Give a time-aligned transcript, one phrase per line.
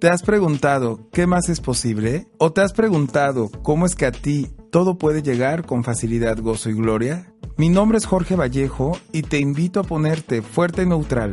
[0.00, 2.26] ¿Te has preguntado qué más es posible?
[2.38, 6.70] ¿O te has preguntado cómo es que a ti todo puede llegar con facilidad, gozo
[6.70, 7.34] y gloria?
[7.58, 11.32] Mi nombre es Jorge Vallejo y te invito a ponerte fuerte y neutral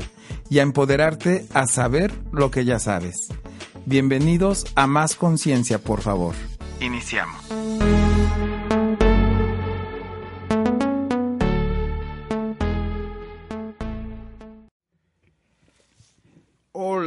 [0.50, 3.30] y a empoderarte a saber lo que ya sabes.
[3.86, 6.36] Bienvenidos a Más Conciencia, por favor.
[6.82, 7.46] Iniciamos.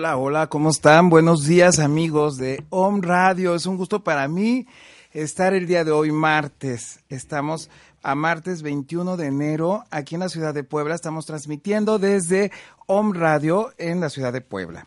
[0.01, 1.11] Hola, hola, ¿cómo están?
[1.11, 3.55] Buenos días amigos de Home Radio.
[3.55, 4.67] Es un gusto para mí
[5.13, 7.01] estar el día de hoy, martes.
[7.11, 7.69] Estamos
[8.03, 10.95] a martes 21 de enero aquí en la ciudad de Puebla.
[10.95, 12.51] Estamos transmitiendo desde
[12.87, 14.87] Home Radio en la ciudad de Puebla.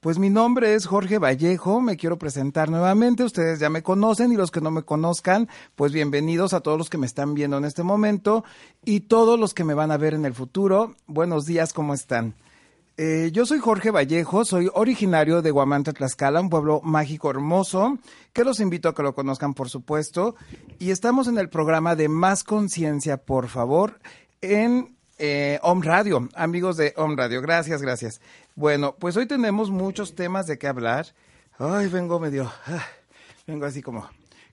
[0.00, 4.36] Pues mi nombre es Jorge Vallejo, me quiero presentar nuevamente, ustedes ya me conocen y
[4.36, 7.66] los que no me conozcan, pues bienvenidos a todos los que me están viendo en
[7.66, 8.42] este momento
[8.84, 10.96] y todos los que me van a ver en el futuro.
[11.06, 12.34] Buenos días, ¿cómo están?
[13.02, 17.96] Eh, yo soy Jorge Vallejo, soy originario de Guamanta, Tlaxcala, un pueblo mágico hermoso,
[18.34, 20.36] que los invito a que lo conozcan, por supuesto.
[20.78, 24.00] Y estamos en el programa de Más Conciencia, por favor,
[24.42, 27.40] en eh, Home Radio, amigos de Home Radio.
[27.40, 28.20] Gracias, gracias.
[28.54, 31.06] Bueno, pues hoy tenemos muchos temas de qué hablar.
[31.58, 32.84] Ay, vengo medio, ah,
[33.46, 34.10] vengo así como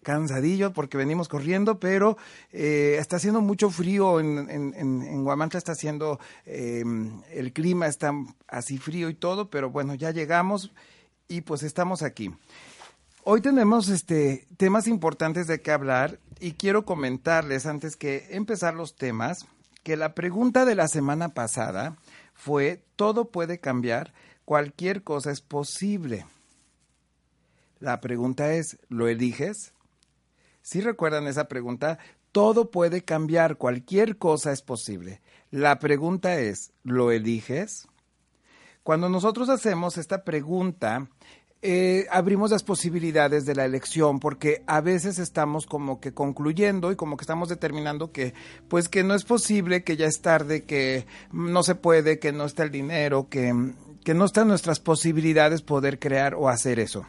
[0.07, 2.17] cansadillo porque venimos corriendo, pero
[2.53, 8.13] eh, está haciendo mucho frío en, en, está haciendo, em, el clima está
[8.47, 10.71] así frío y todo, pero bueno, ya llegamos
[11.27, 12.31] y pues estamos aquí.
[13.25, 18.95] Hoy tenemos este temas importantes de qué hablar y quiero comentarles antes que empezar los
[18.95, 19.45] temas
[19.83, 21.97] que la pregunta de la semana pasada
[22.33, 24.13] fue todo puede cambiar,
[24.45, 26.25] cualquier cosa es posible.
[27.79, 29.73] La pregunta es, ¿lo eliges?
[30.67, 31.97] Si recuerdan esa pregunta,
[32.33, 35.21] todo puede cambiar, cualquier cosa es posible.
[35.49, 37.87] La pregunta es, ¿lo eliges?
[38.83, 41.07] Cuando nosotros hacemos esta pregunta,
[41.61, 46.97] eh, abrimos las posibilidades de la elección porque a veces estamos como que concluyendo y
[46.97, 48.33] como que estamos determinando que
[48.67, 52.43] pues que no es posible, que ya es tarde, que no se puede, que no
[52.43, 53.55] está el dinero, que,
[54.03, 57.05] que no están nuestras posibilidades poder crear o hacer eso.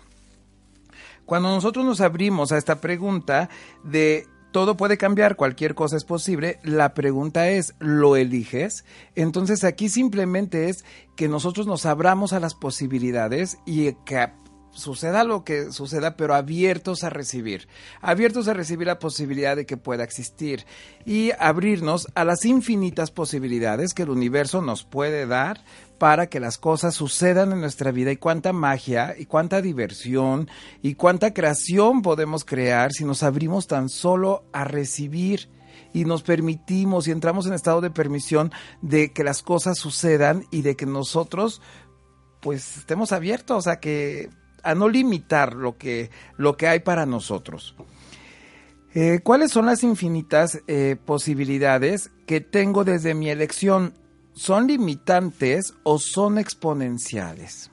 [1.29, 3.51] Cuando nosotros nos abrimos a esta pregunta
[3.85, 6.59] de todo puede cambiar, cualquier cosa es posible.
[6.63, 8.87] La pregunta es, ¿lo eliges?
[9.15, 14.31] Entonces aquí simplemente es que nosotros nos abramos a las posibilidades y que
[14.71, 17.69] suceda lo que suceda, pero abiertos a recibir,
[18.01, 20.65] abiertos a recibir la posibilidad de que pueda existir
[21.05, 25.61] y abrirnos a las infinitas posibilidades que el universo nos puede dar
[25.99, 30.49] para que las cosas sucedan en nuestra vida y cuánta magia y cuánta diversión
[30.83, 35.51] y cuánta creación podemos crear si nos abrimos tan solo a recibir
[35.93, 40.63] y nos permitimos y entramos en estado de permisión de que las cosas sucedan y
[40.63, 41.61] de que nosotros
[42.41, 44.31] pues estemos abiertos a que
[44.63, 47.75] a no limitar lo que, lo que hay para nosotros.
[48.95, 53.95] Eh, ¿Cuáles son las infinitas eh, posibilidades que tengo desde mi elección?
[54.39, 57.73] ¿Son limitantes o son exponenciales?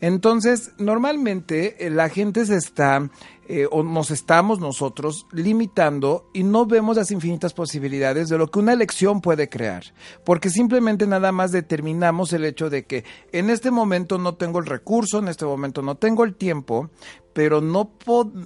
[0.00, 3.10] Entonces, normalmente eh, la gente se está
[3.46, 8.58] eh, o nos estamos nosotros limitando y no vemos las infinitas posibilidades de lo que
[8.58, 9.84] una elección puede crear,
[10.24, 14.66] porque simplemente nada más determinamos el hecho de que en este momento no tengo el
[14.66, 16.88] recurso, en este momento no tengo el tiempo,
[17.34, 17.92] pero no,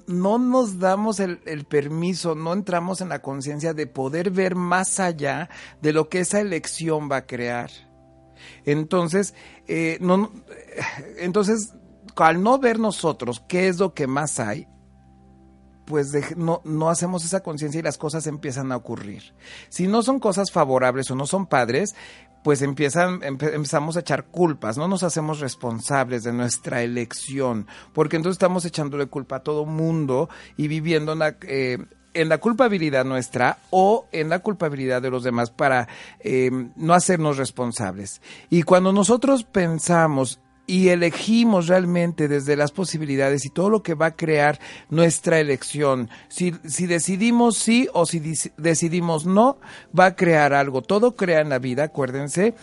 [0.09, 4.99] no nos damos el, el, permiso, no entramos en la conciencia de poder ver más
[4.99, 5.49] allá
[5.81, 7.88] de lo que esa elección va a crear.
[8.65, 9.35] Entonces,
[9.67, 10.33] eh, no,
[11.19, 11.75] entonces,
[12.17, 14.67] al no ver nosotros qué es lo que más hay,
[15.87, 19.35] pues no, no hacemos esa conciencia y las cosas empiezan a ocurrir.
[19.71, 21.95] Si no son cosas favorables o no son padres,
[22.45, 28.37] pues empiezan, empezamos a echar culpas, no nos hacemos responsables de nuestra elección, porque entonces
[28.37, 31.79] estamos echándole culpa a todo mundo y viviendo en la, eh,
[32.21, 35.89] en la culpabilidad nuestra o en la culpabilidad de los demás para
[36.21, 38.21] eh, no hacernos responsables.
[38.51, 44.07] Y cuando nosotros pensamos y elegimos realmente desde las posibilidades y todo lo que va
[44.07, 44.61] a crear
[44.91, 46.11] nuestra elección.
[46.29, 48.21] Si, si decidimos sí o si
[48.59, 49.59] decidimos no,
[49.99, 50.83] va a crear algo.
[50.83, 52.55] Todo crea en la vida, acuérdense,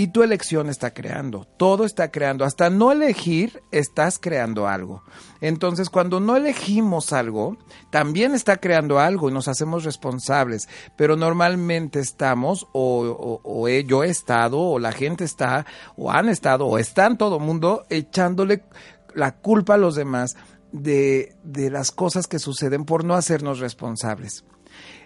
[0.00, 5.02] y tu elección está creando, todo está creando, hasta no elegir estás creando algo.
[5.42, 7.58] Entonces cuando no elegimos algo,
[7.90, 14.58] también está creando algo y nos hacemos responsables, pero normalmente estamos, o, yo he estado,
[14.58, 15.66] o la gente está,
[15.98, 18.62] o han estado, o están todo el mundo echándole
[19.14, 20.34] la culpa a los demás
[20.72, 21.36] de,
[21.70, 24.46] las cosas que suceden por no hacernos responsables.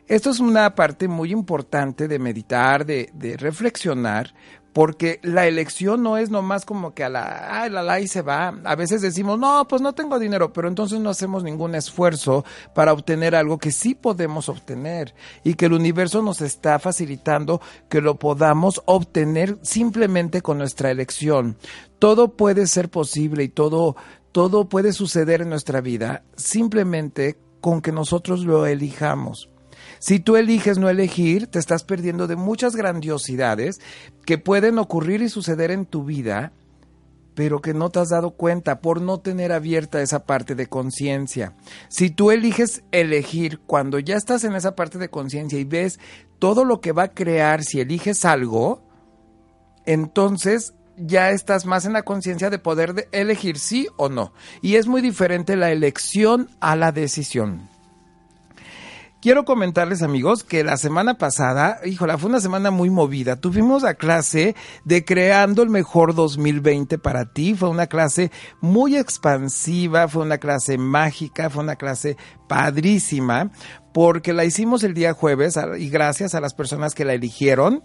[0.06, 4.35] Esto es una parte muy importante de meditar, de reflexionar,
[4.75, 8.23] porque la elección no es nomás como que a la, ay, la, la y se
[8.23, 8.49] va.
[8.65, 12.44] A veces decimos, no, pues no tengo dinero, pero entonces no hacemos ningún esfuerzo
[12.75, 18.00] para obtener algo que sí podemos obtener y que el universo nos está facilitando que
[18.00, 21.56] lo podamos obtener simplemente con nuestra elección.
[22.00, 23.94] Todo puede ser posible y todo,
[24.32, 29.54] todo puede suceder en nuestra vida simplemente con que nosotros lo elijamos.
[30.05, 33.81] Si tú eliges no elegir, te estás perdiendo de muchas grandiosidades
[34.27, 36.53] que pueden ocurrir y suceder en tu vida,
[37.35, 41.55] pero que no te has dado cuenta por no tener abierta esa parte de conciencia.
[41.89, 45.99] Si tú eliges elegir cuando ya estás en esa parte de conciencia y ves
[46.39, 48.83] todo lo que va a crear si eliges algo,
[49.87, 54.35] entonces ya estás más en la conciencia de poder elegir sí o no.
[54.61, 57.73] Y es muy diferente la elección a la decisión.
[59.25, 63.37] Quiero comentarles, amigos, que la semana pasada, híjola, fue una semana muy movida.
[63.37, 64.55] Tuvimos la clase
[64.85, 67.55] de Creando el Mejor 2020 para ti.
[67.55, 68.31] Fue una clase
[68.61, 72.19] muy expansiva, fue una clase mágica, fue una clase
[72.50, 73.50] padrísima,
[73.94, 77.82] porque la hicimos el día jueves y gracias a las personas que la eligieron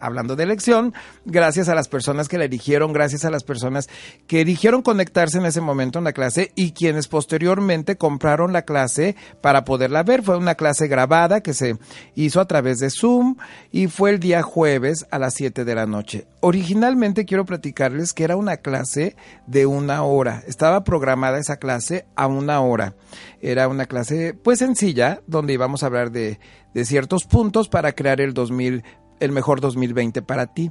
[0.00, 0.94] hablando de elección,
[1.24, 3.88] gracias a las personas que la eligieron, gracias a las personas
[4.26, 9.16] que eligieron conectarse en ese momento en la clase y quienes posteriormente compraron la clase
[9.40, 10.22] para poderla ver.
[10.22, 11.76] Fue una clase grabada que se
[12.14, 13.36] hizo a través de Zoom
[13.70, 16.26] y fue el día jueves a las 7 de la noche.
[16.40, 19.16] Originalmente quiero platicarles que era una clase
[19.46, 20.42] de una hora.
[20.46, 22.94] Estaba programada esa clase a una hora.
[23.40, 26.38] Era una clase pues sencilla donde íbamos a hablar de,
[26.74, 28.84] de ciertos puntos para crear el 2000
[29.20, 30.70] el mejor 2020 para ti.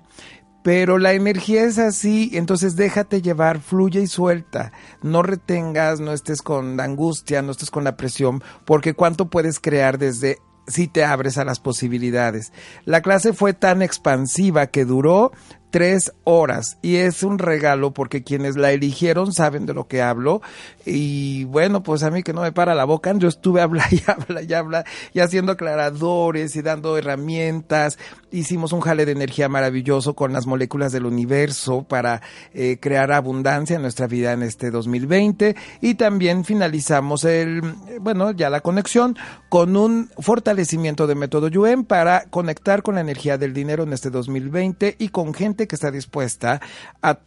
[0.61, 4.73] Pero la energía es así, entonces déjate llevar, fluye y suelta.
[5.01, 9.59] No retengas, no estés con la angustia, no estés con la presión, porque cuánto puedes
[9.59, 10.37] crear desde
[10.67, 12.51] si te abres a las posibilidades.
[12.85, 15.31] La clase fue tan expansiva que duró
[15.69, 16.77] tres horas.
[16.81, 20.41] Y es un regalo porque quienes la eligieron saben de lo que hablo.
[20.85, 24.01] Y bueno pues a mí que no me para la boca yo estuve habla y
[24.07, 27.97] habla y habla y haciendo aclaradores y dando herramientas.
[28.31, 32.21] Hicimos un jale de energía maravilloso con las moléculas del universo para
[32.53, 37.61] eh, crear abundancia en nuestra vida en este 2020 y también finalizamos el
[37.99, 39.17] bueno ya la conexión
[39.49, 44.09] con un fortalecimiento de método Yuen para conectar con la energía del dinero en este
[44.09, 46.61] 2020 y con gente que está dispuesta
[47.01, 47.19] a,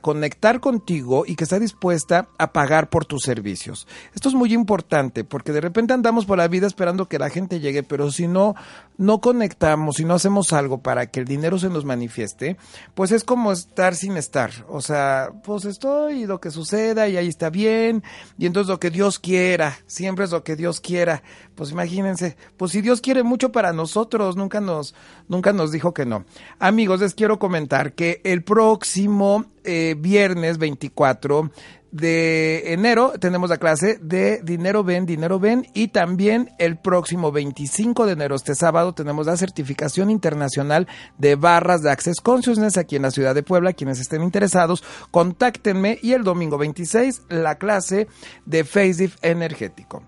[0.00, 3.88] conectar contigo y que está dispuesta a pagar por tus servicios.
[4.14, 7.58] Esto es muy importante porque de repente andamos por la vida esperando que la gente
[7.58, 8.54] llegue, pero si no,
[8.98, 12.56] no conectamos, si no hacemos algo para que el dinero se nos manifieste,
[12.94, 14.50] pues es como estar sin estar.
[14.68, 18.02] O sea, pues estoy y lo que suceda y ahí está bien
[18.38, 21.22] y entonces lo que Dios quiera, siempre es lo que Dios quiera.
[21.54, 24.94] Pues imagínense, pues si Dios quiere mucho para nosotros, nunca nos,
[25.28, 26.24] nunca nos dijo que no.
[26.58, 31.50] Amigos, les quiero comentar que el próximo eh, viernes 24
[31.96, 38.06] de enero tenemos la clase de Dinero Ven, Dinero Ven y también el próximo 25
[38.06, 40.86] de enero, este sábado, tenemos la certificación internacional
[41.16, 43.72] de barras de Access Consciousness aquí en la ciudad de Puebla.
[43.72, 48.08] Quienes estén interesados, contáctenme y el domingo 26 la clase
[48.44, 50.02] de Facelift energético.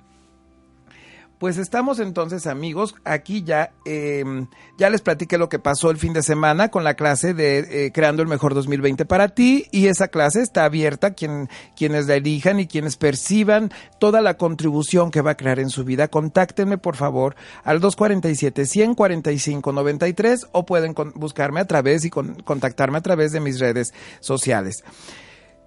[1.38, 6.12] Pues estamos entonces amigos, aquí ya, em, ya les platiqué lo que pasó el fin
[6.12, 10.08] de semana con la clase de eh, Creando el Mejor 2020 para ti y esa
[10.08, 15.30] clase está abierta quien, quienes la elijan y quienes perciban toda la contribución que va
[15.32, 16.08] a crear en su vida.
[16.08, 23.38] Contáctenme por favor al 247-145-93 o pueden buscarme a través y contactarme a través de
[23.38, 24.82] mis redes sociales.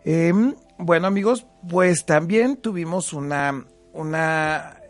[0.04, 3.64] Em, bueno amigos, pues también tuvimos una,
[3.94, 4.81] una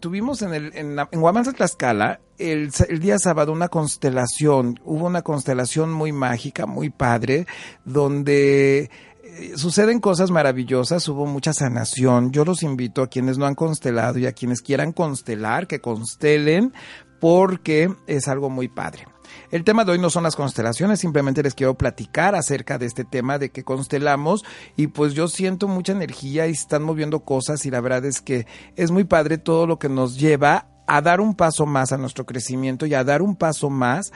[0.00, 5.92] tuvimos en, el, en, en Tlaxcala el, el, día sábado una constelación, hubo una constelación
[5.92, 7.46] muy mágica, muy padre,
[7.84, 8.90] donde
[9.22, 12.32] eh, suceden cosas maravillosas, hubo mucha sanación.
[12.32, 16.72] Yo los invito a quienes no han constelado y a quienes quieran constelar, que constelen,
[17.20, 19.06] porque es algo muy padre.
[19.50, 23.04] El tema de hoy no son las constelaciones, simplemente les quiero platicar acerca de este
[23.04, 24.44] tema de que constelamos
[24.76, 28.46] y pues yo siento mucha energía y están moviendo cosas y la verdad es que
[28.76, 32.26] es muy padre todo lo que nos lleva a dar un paso más a nuestro
[32.26, 34.12] crecimiento y a dar un paso más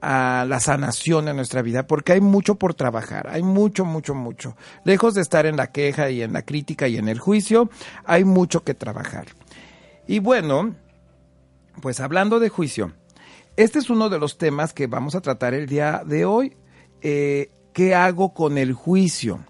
[0.00, 4.56] a la sanación en nuestra vida, porque hay mucho por trabajar, hay mucho, mucho, mucho.
[4.84, 7.68] Lejos de estar en la queja y en la crítica y en el juicio,
[8.04, 9.26] hay mucho que trabajar.
[10.06, 10.74] Y bueno,
[11.82, 12.92] pues hablando de juicio,
[13.58, 16.56] este es uno de los temas que vamos a tratar el día de hoy.
[17.00, 19.44] Eh, ¿Qué hago con el juicio?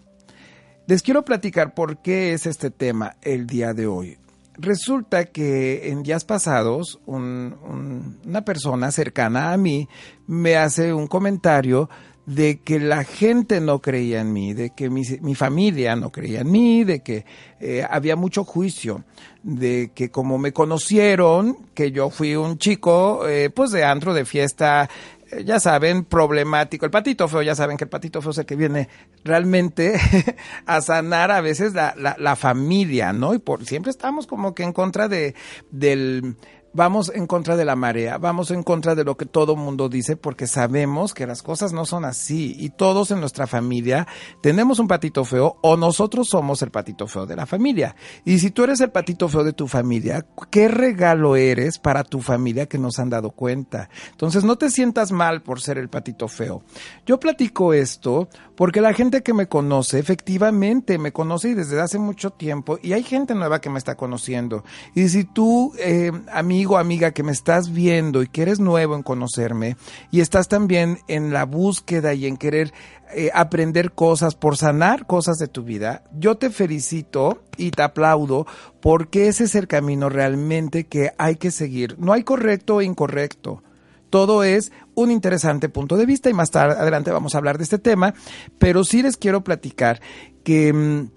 [0.87, 4.17] Les quiero platicar por qué es este tema el día de hoy.
[4.55, 9.91] Resulta que en días pasados una persona cercana a mí
[10.27, 11.91] me hace un comentario
[12.29, 16.51] de que la gente no creía en mí, de que mi, familia no creía en
[16.51, 17.25] mí, de que
[17.59, 19.03] eh, había mucho juicio,
[19.43, 24.27] de que como me conocieron, que yo fui un chico, eh, pues de antro, de
[24.27, 24.91] fiesta,
[25.31, 26.85] eh, ya saben, problemático.
[26.85, 28.91] El patito feo, ya saben que el patito feo es el que viene
[29.25, 29.99] realmente
[30.67, 33.33] a sanar a veces la, la, la familia, ¿no?
[33.33, 35.35] Y por siempre estamos como que en contra de,
[35.71, 36.37] del,
[36.73, 40.17] vamos en contra de la marea, vamos en contra de lo que todo mundo dice
[40.17, 44.07] porque sabemos que las cosas no son así y todos en nuestra familia
[44.43, 47.97] tenemos un patito feo o nosotros somos el patito feo de la familia.
[48.25, 52.21] Y si tú eres el patito feo de tu familia, ¿qué regalo eres para tu
[52.21, 53.89] familia que nos han dado cuenta?
[54.11, 56.63] Entonces no te sientas mal por ser el patito feo.
[57.07, 58.29] Yo platico esto
[58.59, 62.93] porque la gente que me conoce efectivamente me conoce y desde hace mucho tiempo y
[62.93, 64.65] hay gente nueva que me está conociendo.
[64.97, 69.05] Y si tú, eh, amigo, amiga, que me estás viendo y que eres nuevo en
[69.05, 69.77] conocerme
[70.11, 72.73] y estás también en la búsqueda y en querer
[73.15, 78.45] eh, aprender cosas por sanar cosas de tu vida, yo te felicito y te aplaudo
[78.81, 81.95] porque ese es el camino realmente que hay que seguir.
[82.01, 83.63] No hay correcto o incorrecto.
[84.11, 87.65] Todo es un interesante punto de vista y más tarde adelante vamos a hablar de
[87.65, 88.15] este tema,
[88.59, 90.01] pero sí les quiero platicar
[90.45, 91.09] que mm,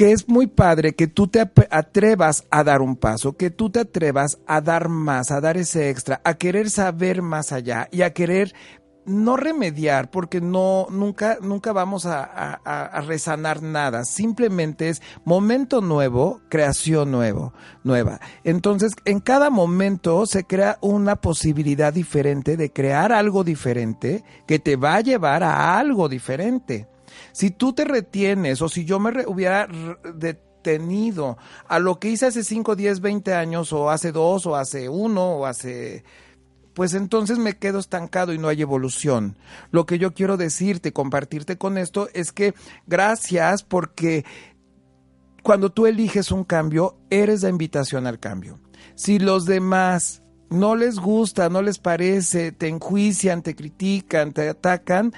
[0.00, 3.80] que es muy padre que tú te atrevas a dar un paso, que tú te
[3.80, 8.14] atrevas a dar más, a dar ese extra, a querer saber más allá y a
[8.14, 8.54] querer
[9.10, 12.60] no remediar, porque no, nunca, nunca vamos a,
[13.06, 14.04] resanar nada.
[14.04, 17.52] Simplemente es momento nuevo, creación nuevo,
[17.84, 18.20] nueva.
[18.44, 24.76] Entonces, en cada momento se crea una posibilidad diferente de crear algo diferente que te
[24.76, 26.88] va a llevar a algo diferente.
[27.32, 29.68] Si tú te retienes o si yo me hubiera
[30.14, 31.38] detenido
[31.68, 35.36] a lo que hice hace 5, 10, 20 años o hace dos o hace uno
[35.36, 36.04] o hace
[36.74, 39.36] pues entonces me quedo estancado y no hay evolución.
[39.70, 42.54] Lo que yo quiero decirte, compartirte con esto, es que
[42.86, 44.24] gracias porque
[45.42, 48.58] cuando tú eliges un cambio, eres la invitación al cambio.
[48.94, 55.12] Si los demás no les gusta, no les parece, te enjuician, te critican, te atacan,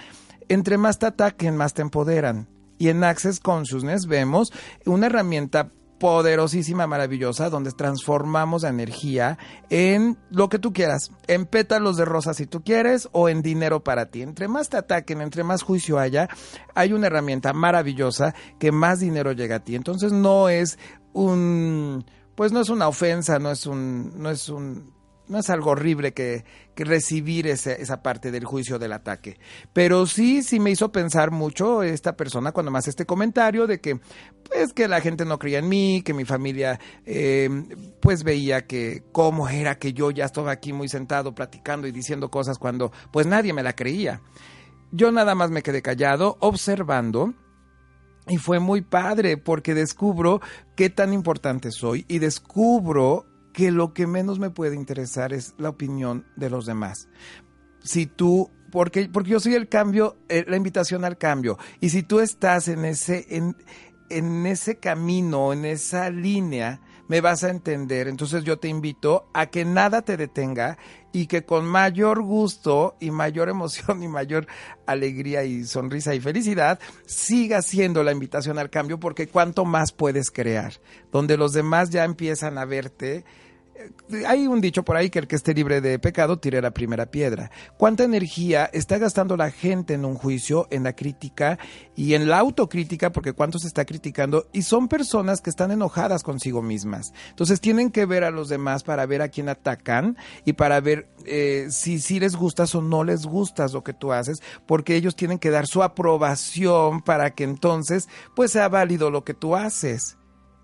[0.49, 2.49] entre más te ataquen, más te empoderan.
[2.78, 4.52] Y en Access Consciousness vemos
[4.87, 9.38] una herramienta poderosísima, maravillosa, donde transformamos la energía
[9.71, 13.85] en lo que tú quieras, en pétalos de rosa si tú quieres o en dinero
[13.85, 14.23] para ti.
[14.23, 16.28] Entre más te ataquen, entre más juicio haya,
[16.75, 19.76] hay una herramienta maravillosa que más dinero llega a ti.
[19.76, 20.76] Entonces no es
[21.12, 22.04] un,
[22.35, 24.92] pues no es una ofensa, no es un, no es un
[25.29, 29.38] no es algo horrible que, recibir esa parte del juicio del ataque.
[29.73, 33.81] Pero sí, sí me hizo pensar mucho esta persona cuando me hace este comentario de
[33.81, 34.00] que,
[34.49, 37.49] pues, que la gente no creía en mí, que mi familia, eh,
[38.00, 42.31] pues, veía que cómo era que yo ya estaba aquí muy sentado platicando y diciendo
[42.31, 44.23] cosas cuando, pues, nadie me la creía.
[44.91, 47.35] Yo nada más me quedé callado, observando,
[48.26, 50.41] y fue muy padre porque descubro
[50.76, 55.68] qué tan importante soy y descubro que lo que menos me puede interesar es la
[55.68, 57.09] opinión de los demás.
[57.80, 62.02] Si tú, porque, porque yo soy el cambio, eh, la invitación al cambio, y si
[62.02, 63.56] tú estás en ese, en,
[64.09, 68.09] en ese camino, en esa línea, me vas a entender.
[68.09, 70.78] Entonces yo te invito a que nada te detenga
[71.12, 74.47] y que con mayor gusto y mayor emoción y mayor
[74.87, 80.31] alegría y sonrisa y felicidad siga siendo la invitación al cambio porque cuanto más puedes
[80.31, 80.75] crear,
[81.11, 83.25] donde los demás ya empiezan a verte
[84.26, 87.07] hay un dicho por ahí que el que esté libre de pecado tire la primera
[87.07, 87.50] piedra.
[87.76, 91.59] ¿Cuánta energía está gastando la gente en un juicio, en la crítica
[91.97, 93.12] y en la autocrítica?
[93.12, 97.12] Porque cuánto se está criticando y son personas que están enojadas consigo mismas.
[97.31, 101.09] Entonces tienen que ver a los demás para ver a quién atacan y para ver
[101.25, 105.17] eh, si, si les gustas o no les gustas lo que tú haces, porque ellos
[105.17, 110.17] tienen que dar su aprobación para que entonces pues sea válido lo que tú haces.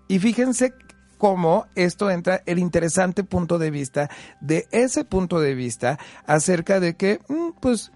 [0.07, 0.73] Y fíjense
[1.19, 4.09] cómo esto entra el interesante punto de vista
[4.39, 7.91] de ese punto de vista acerca de que, mm, pues,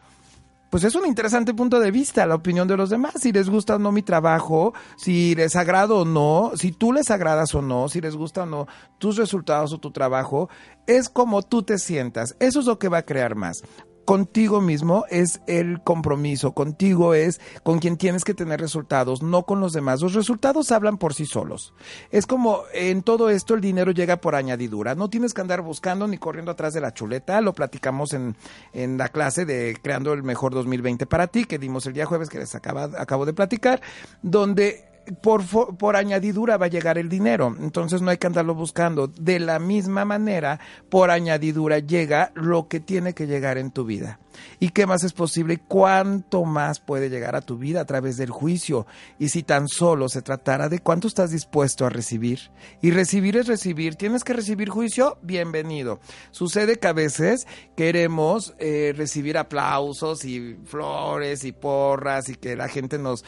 [0.69, 3.75] pues es un interesante punto de vista, la opinión de los demás, si les gusta
[3.75, 7.87] o no mi trabajo, si les agrada o no, si tú les agradas o no,
[7.89, 10.49] si les gusta o no tus resultados o tu trabajo,
[10.85, 12.35] es como tú te sientas.
[12.39, 13.63] Eso es lo que va a crear más
[14.05, 19.59] contigo mismo es el compromiso, contigo es con quien tienes que tener resultados, no con
[19.59, 20.01] los demás.
[20.01, 21.73] Los resultados hablan por sí solos.
[22.11, 26.07] Es como en todo esto el dinero llega por añadidura, no tienes que andar buscando
[26.07, 28.35] ni corriendo atrás de la chuleta, lo platicamos en,
[28.73, 32.29] en la clase de Creando el Mejor 2020 para ti, que dimos el día jueves
[32.29, 33.81] que les acabo de platicar,
[34.21, 39.07] donde por, por añadidura va a llegar el dinero, entonces no hay que andarlo buscando.
[39.07, 44.19] De la misma manera, por añadidura llega lo que tiene que llegar en tu vida.
[44.59, 45.59] ¿Y qué más es posible?
[45.59, 48.85] ¿Cuánto más puede llegar a tu vida a través del juicio?
[49.19, 52.51] Y si tan solo se tratara de cuánto estás dispuesto a recibir.
[52.81, 53.95] Y recibir es recibir.
[53.95, 55.17] ¿Tienes que recibir juicio?
[55.21, 55.99] Bienvenido.
[56.31, 62.67] Sucede que a veces queremos eh, recibir aplausos y flores y porras y que la
[62.67, 63.23] gente nos,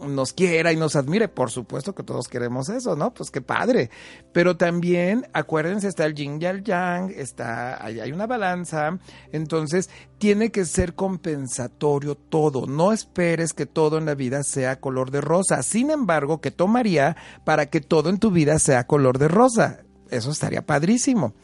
[0.00, 1.28] nos quiera y nos admire.
[1.28, 3.12] Por supuesto que todos queremos eso, ¿no?
[3.12, 3.90] Pues qué padre.
[4.32, 8.98] Pero también, acuérdense, está el yin y el yang, está, hay una balanza.
[9.32, 12.66] Entonces, tiene que ser compensatorio todo.
[12.66, 15.62] No esperes que todo en la vida sea color de rosa.
[15.62, 19.80] Sin embargo, ¿qué tomaría para que todo en tu vida sea color de rosa?
[20.10, 21.34] Eso estaría padrísimo.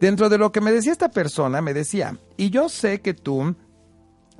[0.00, 3.56] Dentro de lo que me decía esta persona, me decía, y yo sé que tú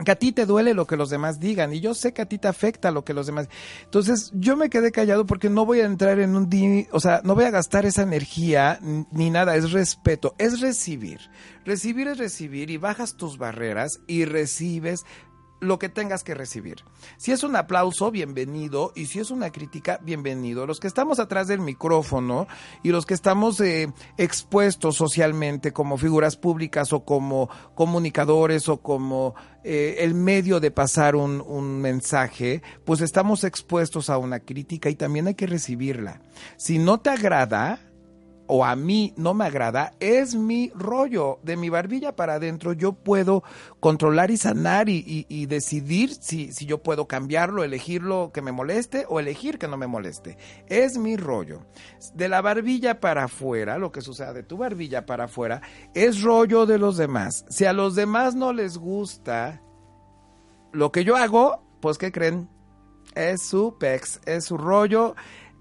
[0.04, 2.26] que a ti te duele lo que los demás digan y yo sé que a
[2.26, 3.48] ti te afecta lo que los demás.
[3.84, 7.34] Entonces yo me quedé callado porque no voy a entrar en un, o sea, no
[7.34, 8.78] voy a gastar esa energía
[9.10, 11.20] ni nada, es respeto, es recibir.
[11.64, 15.04] Recibir es recibir y bajas tus barreras y recibes
[15.60, 16.84] lo que tengas que recibir.
[17.16, 20.66] Si es un aplauso, bienvenido, y si es una crítica, bienvenido.
[20.66, 22.46] Los que estamos atrás del micrófono
[22.82, 29.34] y los que estamos eh, expuestos socialmente como figuras públicas o como comunicadores o como
[29.64, 34.94] eh, el medio de pasar un, un mensaje, pues estamos expuestos a una crítica y
[34.94, 36.20] también hay que recibirla.
[36.56, 37.80] Si no te agrada,
[38.46, 42.92] o a mí no me agrada, es mi rollo, de mi barbilla para adentro, yo
[42.92, 43.42] puedo
[43.80, 49.20] controlar y sanar y, decidir si, si, yo puedo cambiarlo, elegirlo que me moleste o
[49.20, 50.36] elegir que no me moleste.
[50.66, 51.66] Es mi rollo.
[52.14, 55.62] De la barbilla para afuera, lo que sucede de tu barbilla para afuera,
[55.94, 57.44] es rollo de los demás.
[57.48, 59.62] Si a los demás no les gusta
[60.72, 62.48] lo que yo hago, pues ¿qué creen?
[63.14, 65.14] Es su pex, es su rollo,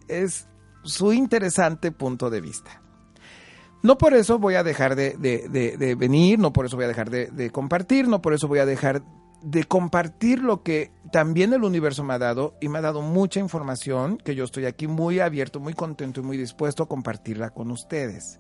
[0.08, 0.48] es
[0.86, 2.82] su interesante punto de vista.
[3.84, 7.51] No por eso voy a dejar de, venir, no por eso voy a dejar de,
[7.51, 9.03] compartir, no por eso voy a dejar
[9.44, 13.40] de compartir lo que también el universo me ha dado y me ha dado mucha
[13.40, 17.70] información que yo estoy aquí muy abierto, muy contento y muy dispuesto a compartirla con
[17.70, 18.40] ustedes.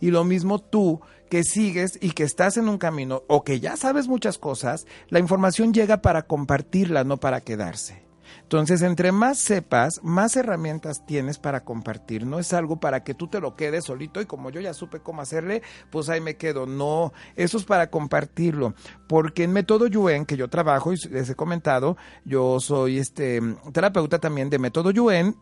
[0.00, 3.76] Y lo mismo tú que sigues y que estás en un camino o que ya
[3.76, 8.05] sabes muchas cosas, la información llega para compartirla, no para quedarse.
[8.46, 12.24] Entonces, entre más sepas, más herramientas tienes para compartir.
[12.24, 15.00] No es algo para que tú te lo quedes solito y como yo ya supe
[15.00, 16.64] cómo hacerle, pues ahí me quedo.
[16.64, 18.74] No, eso es para compartirlo.
[19.08, 23.40] Porque en Método Yuen, que yo trabajo y les he comentado, yo soy este
[23.72, 25.34] terapeuta también de Método Yuen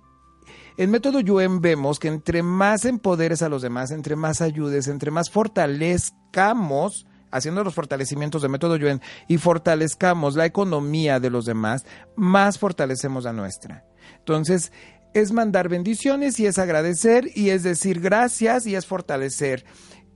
[0.79, 5.11] en Método Yuen vemos que entre más empoderes a los demás, entre más ayudes, entre
[5.11, 11.85] más fortalezcamos haciendo los fortalecimientos de método Yuen y fortalezcamos la economía de los demás,
[12.15, 13.85] más fortalecemos la nuestra.
[14.19, 14.73] Entonces,
[15.15, 19.65] es mandar bendiciones y es agradecer y es decir gracias y es fortalecer.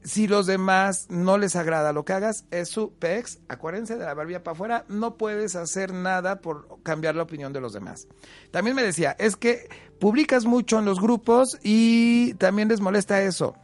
[0.04, 3.40] Si los demás no les agrada lo que hagas, es su pex.
[3.48, 4.84] Acuérdense de la barbilla para afuera.
[4.88, 8.06] No puedes hacer nada por cambiar la opinión de los demás.
[8.52, 13.56] También me decía, es que publicas mucho en los grupos y también les molesta eso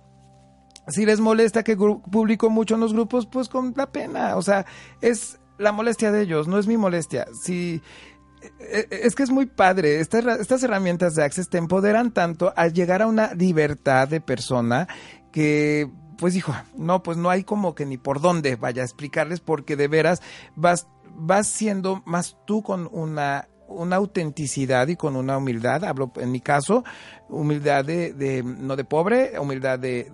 [0.89, 4.37] si les molesta que publico mucho en los grupos, pues con la pena.
[4.37, 4.67] O sea,
[5.01, 7.27] es la molestia de ellos, no es mi molestia.
[7.43, 7.81] Si
[8.61, 10.01] e, e, es que es muy padre.
[10.01, 14.89] Estas, estas herramientas de Access te empoderan tanto al llegar a una libertad de persona
[15.33, 19.41] que, pues hijo, no, pues no hay como que ni por dónde vaya a explicarles
[19.41, 20.23] porque de veras
[20.55, 26.31] vas, vas siendo más tú con una una autenticidad y con una humildad, hablo en
[26.31, 26.85] mi caso,
[27.31, 30.11] humildad de, de no de pobre, humildad de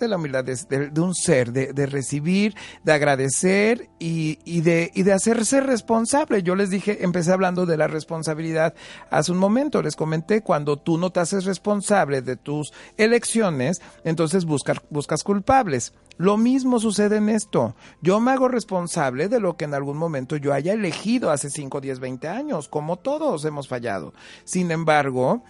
[0.00, 5.60] de la humildad de, un ser, de, recibir, de agradecer y, de, y de hacerse
[5.60, 6.42] responsable.
[6.42, 8.74] Yo les dije, empecé hablando de la responsabilidad
[9.10, 14.44] hace un momento, les comenté, cuando tú no te haces responsable de tus elecciones, entonces
[14.44, 15.92] buscas culpables.
[16.20, 17.74] Lo mismo sucede en esto.
[18.02, 21.80] Yo me hago responsable de lo que en algún momento yo haya elegido hace 5,
[21.80, 24.12] 10, 20 años, como todos hemos fallado.
[24.44, 25.42] Sin embargo,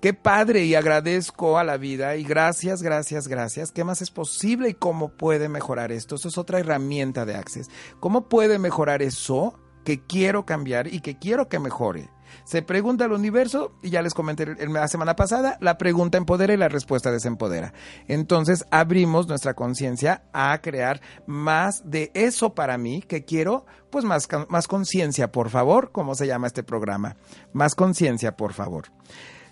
[0.00, 3.72] Qué padre y agradezco a la vida y gracias, gracias, gracias.
[3.72, 6.16] ¿Qué más es posible y cómo puede mejorar esto?
[6.16, 7.70] Eso es otra herramienta de Access.
[7.98, 12.10] ¿Cómo puede mejorar eso que quiero cambiar y que quiero que mejore?
[12.44, 16.56] Se pregunta al universo, y ya les comenté la semana pasada, la pregunta empodera y
[16.56, 17.72] la respuesta desempodera.
[18.06, 24.28] Entonces abrimos nuestra conciencia a crear más de eso para mí que quiero, pues más,
[24.48, 27.16] más conciencia, por favor, como se llama este programa.
[27.52, 28.86] Más conciencia, por favor.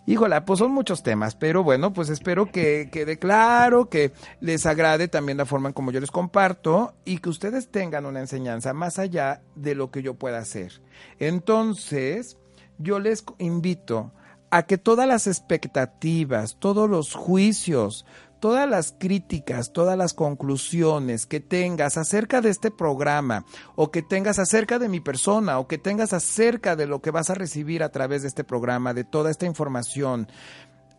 [0.07, 5.09] Híjole, pues son muchos temas, pero bueno, pues espero que quede claro, que les agrade
[5.09, 8.99] también la forma en como yo les comparto y que ustedes tengan una enseñanza más
[8.99, 10.83] allá de lo que yo pueda hacer.
[11.19, 12.37] Entonces,
[12.77, 14.13] yo les invito
[14.51, 18.05] a que todas las expectativas, todos los juicios,
[18.45, 24.39] todas las críticas, todas las conclusiones que tengas acerca de este programa o que tengas
[24.39, 27.89] acerca de mi persona o que tengas acerca de lo que vas a recibir a
[27.89, 30.29] través de este programa, de toda esta información,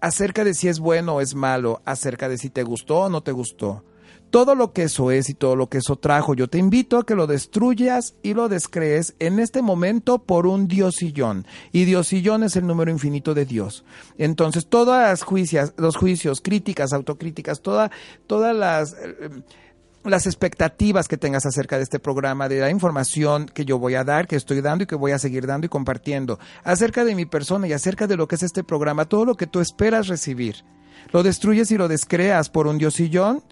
[0.02, 3.22] acerca de si es bueno o es malo, acerca de si te gustó o no
[3.22, 3.84] te gustó
[4.30, 7.06] todo lo que eso es y todo lo que eso trajo, yo te invito a
[7.06, 11.46] que lo destruyas y lo descrees en este momento por un diosillón.
[11.72, 13.86] Y diosillón es el número infinito de Dios.
[14.18, 17.92] Entonces, todas las juicias, los juicios, críticas, autocríticas, toda,
[18.28, 18.94] todas las...
[18.94, 19.30] Eh,
[20.04, 24.04] las expectativas que tengas acerca de este programa, de la información que yo voy a
[24.04, 27.26] dar, que estoy dando y que voy a seguir dando y compartiendo, acerca de mi
[27.26, 30.64] persona y acerca de lo que es este programa, todo lo que tú esperas recibir,
[31.12, 33.44] lo destruyes y lo descreas por un diosillón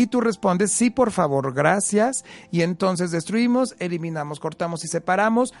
[0.00, 2.24] y tú respondes, sí, por favor, gracias.
[2.50, 5.52] Y entonces destruimos, eliminamos, cortamos y separamos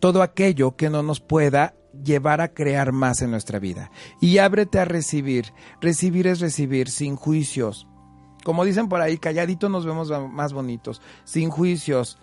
[0.00, 3.90] todo aquello que no nos pueda llevar a crear más en nuestra vida.
[4.18, 5.52] Y ábrete a recibir.
[5.82, 7.86] Recibir es recibir sin juicios.
[8.44, 12.18] Como dicen por ahí, calladito nos vemos más bonitos, sin juicios,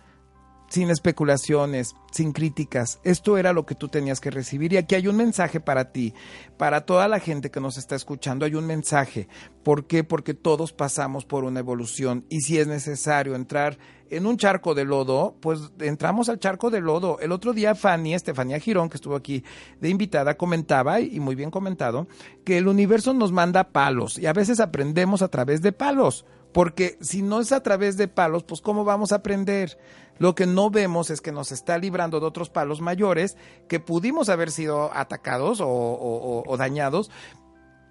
[0.72, 3.00] sin especulaciones, sin críticas.
[3.04, 4.72] Esto era lo que tú tenías que recibir.
[4.72, 6.14] Y aquí hay un mensaje para ti,
[6.58, 8.46] para toda la gente que nos está escuchando.
[8.46, 9.28] Hay un mensaje.
[9.64, 10.06] ¿Por qué?
[10.06, 12.26] Porque todos pasamos por una evolución.
[12.30, 13.78] Y si es necesario entrar
[14.10, 17.20] en un charco de lodo, pues entramos al charco de lodo.
[17.20, 19.44] El otro día Fanny, Estefanía Girón, que estuvo aquí
[19.82, 22.08] de invitada, comentaba, y muy bien comentado,
[22.46, 26.26] que el universo nos manda palos y a veces aprendemos a través de palos.
[26.54, 29.78] Porque si no es a través de palos, pues ¿cómo vamos a aprender?
[30.22, 33.38] Lo que no vemos es que nos está librando de otros palos mayores
[33.68, 37.10] que pudimos haber sido atacados o, dañados,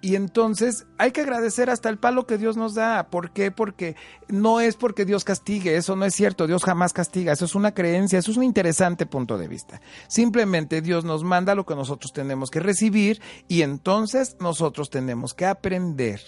[0.03, 3.09] y entonces hay que agradecer hasta el palo que Dios nos da.
[3.11, 3.51] ¿Por qué?
[3.51, 3.95] Porque
[4.29, 7.73] no es porque Dios castigue, eso no es cierto, Dios jamás castiga, eso es una
[7.73, 9.79] creencia, eso es un interesante punto de vista.
[10.07, 15.45] Simplemente Dios nos manda lo que nosotros tenemos que recibir y entonces nosotros tenemos que
[15.45, 16.21] aprender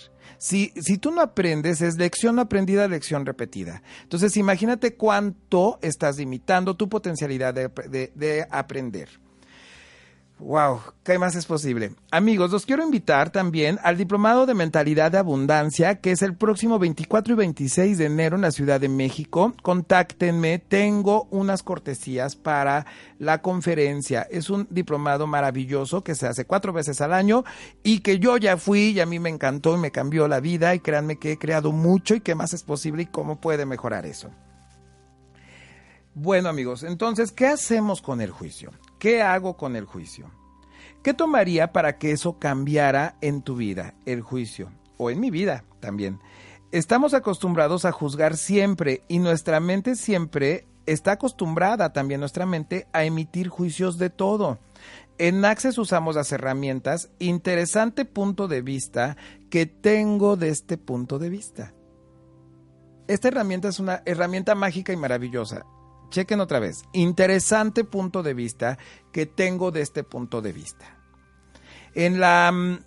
[0.43, 3.81] si, si tú no aprendes, es lección aprendida, lección repetida.
[4.01, 9.07] Entonces, imagínate cuánto estás limitando tu potencialidad de aprender.
[10.39, 11.95] Wow, ¿qué más es posible?
[12.11, 16.79] Amigos, los quiero invitar también al Diplomado de Mentalidad de Abundancia, que es el próximo
[16.79, 19.53] 24 y 26 de enero en la Ciudad de México.
[19.61, 22.85] Contáctenme, tengo unas cortesías para
[23.19, 24.23] la conferencia.
[24.23, 27.45] Es un diplomado maravilloso que se hace cuatro veces al año
[27.81, 30.75] y que yo ya fui y a mí me encantó y me cambió la vida
[30.75, 34.05] y créanme que he creado mucho y qué más es posible y cómo puede mejorar
[34.05, 34.29] eso.
[36.15, 38.71] Bueno amigos, entonces, ¿qué hacemos con el juicio?
[39.03, 40.31] ¿Qué hago con el juicio?
[41.03, 44.71] ¿Qué tomaría para que eso cambiara en tu vida, el juicio?
[44.97, 46.21] O en mi vida también.
[46.71, 53.03] Estamos acostumbrados a juzgar siempre y nuestra mente siempre está acostumbrada también nuestra mente a
[53.03, 54.59] emitir juicios de todo.
[55.17, 59.17] En Access usamos las herramientas interesante punto de vista
[59.49, 61.73] que tengo de este punto de vista.
[63.09, 65.65] Esta herramienta es una herramienta mágica y maravillosa
[66.13, 68.77] chequen otra vez, interesante punto de vista
[69.11, 70.85] que tengo de este punto de vista.
[71.95, 72.77] En la, mm,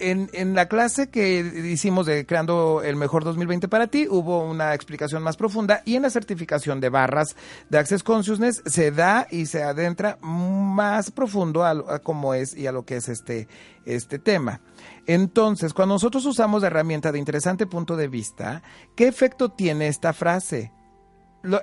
[0.00, 1.38] en, la clase que
[1.72, 6.02] hicimos de Creando el Mejor 2020 para ti, hubo una explicación más profunda y en
[6.02, 7.36] la certificación de barras
[7.70, 12.72] de Access Consciousness se da y se adentra más profundo a, cómo es y a
[12.72, 13.46] lo que es este,
[13.84, 14.60] este tema.
[15.06, 18.62] Entonces, cuando nosotros usamos la herramienta de interesante punto de vista,
[18.96, 20.72] ¿qué efecto tiene esta frase?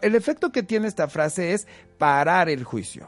[0.02, 1.68] El efecto que tiene esta frase es
[1.98, 3.08] parar el juicio.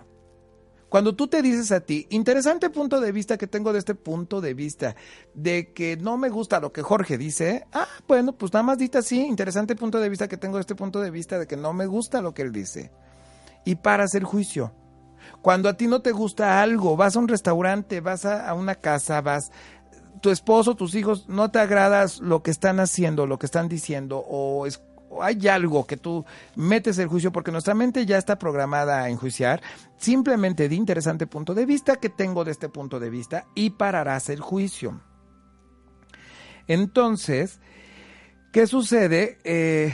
[0.94, 4.42] Cuando tú te dices a ti, interesante punto de vista que tengo de este punto
[4.42, 4.96] de vista,
[5.34, 9.00] de que no me gusta lo que Jorge dice, ah, bueno, pues nada más dita
[9.00, 11.74] así, interesante punto de vista que tengo de este punto de vista de que no
[11.74, 12.92] me gusta lo que él dice.
[13.66, 14.72] Y paras el juicio.
[15.42, 19.20] Cuando a ti no te gusta algo, vas a un restaurante, vas a, una casa,
[19.22, 19.52] vas,
[20.22, 24.20] tu esposo, tus hijos, no te agradas lo que están haciendo, lo que están diciendo,
[24.20, 24.84] o es,
[25.22, 29.62] hay algo que tú metes el juicio porque nuestra mente ya está programada a enjuiciar,
[29.98, 34.30] simplemente de interesante punto de vista que tengo de este punto de vista y pararás
[34.30, 35.02] el juicio.
[36.68, 37.60] Entonces,
[38.52, 39.38] ¿qué sucede?
[39.44, 39.94] Eh,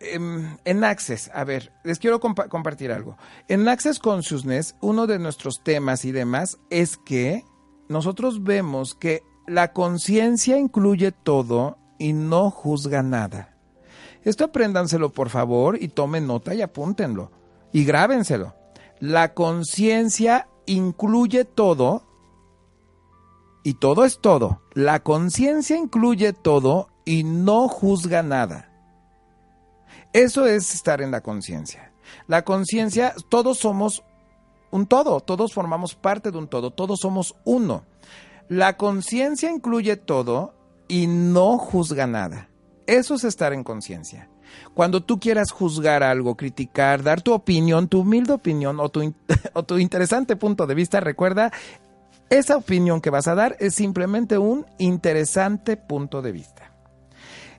[0.00, 3.16] em, en, Access, a ver, les quiero compartir algo.
[3.48, 7.44] En Access Consciousness, uno de nuestros temas y demás es que
[7.88, 13.51] nosotros vemos que la conciencia incluye todo y no juzga nada.
[14.24, 17.30] Esto apréndanselo por favor y tomen nota y apúntenlo
[17.72, 18.54] y grábenselo.
[19.00, 22.04] La conciencia incluye todo
[23.64, 24.62] y todo es todo.
[24.74, 28.70] La conciencia incluye todo y no juzga nada.
[30.12, 31.92] Eso es estar en la conciencia.
[32.26, 34.04] La conciencia, todos somos
[34.70, 37.84] un todo, todos formamos parte de un todo, todos somos uno.
[38.48, 40.54] La conciencia incluye todo
[40.88, 42.48] y no juzga nada.
[42.86, 44.28] Eso es estar en conciencia.
[44.74, 49.14] Cuando tú quieras juzgar algo, criticar, dar tu opinión, tu humilde opinión o tu,
[49.54, 51.52] o tu interesante punto de vista, recuerda,
[52.30, 56.61] esa opinión que vas a dar es simplemente un interesante punto de vista.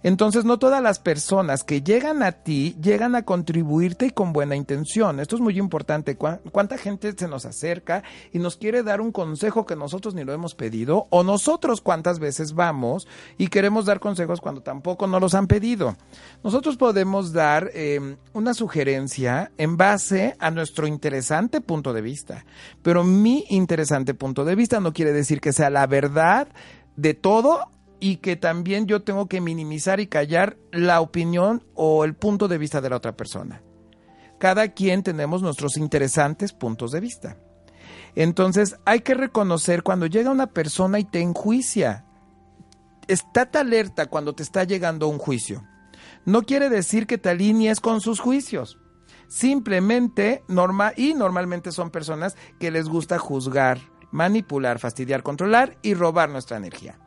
[0.04, 4.56] Entonces, no todas las personas que llegan a ti llegan a contribuirte y con buena
[4.56, 5.20] intención.
[5.20, 6.18] Esto es muy importante.
[6.18, 10.34] ¿Cuánta gente se nos acerca y nos quiere dar un consejo que nosotros ni lo
[10.34, 11.08] hemos pedido?
[11.10, 15.96] O nosotros cuántas veces vamos y queremos dar consejos cuando tampoco nos los han pedido.
[16.44, 22.46] Nosotros podemos dar em, una sugerencia en base a nuestro interesante punto de vista.
[22.82, 26.50] Pero mi interesante punto de vista no quiere decir que sea la verdad
[26.96, 32.16] de todo y que también yo tengo que minimizar y callar la opinión o el
[32.16, 33.62] punto de vista de la otra persona.
[34.40, 37.38] Cada quien tenemos nuestros interesantes puntos de vista.
[38.16, 42.06] Entonces hay que reconocer cuando llega una persona y te enjuicia.
[43.08, 45.64] Estate alerta cuando te está llegando un juicio.
[46.26, 48.80] No quiere decir que te alinees con sus juicios.
[49.28, 53.80] Simplemente, norma, y normalmente son personas que les gusta juzgar,
[54.12, 57.00] manipular, fastidiar, controlar y robar nuestra energía.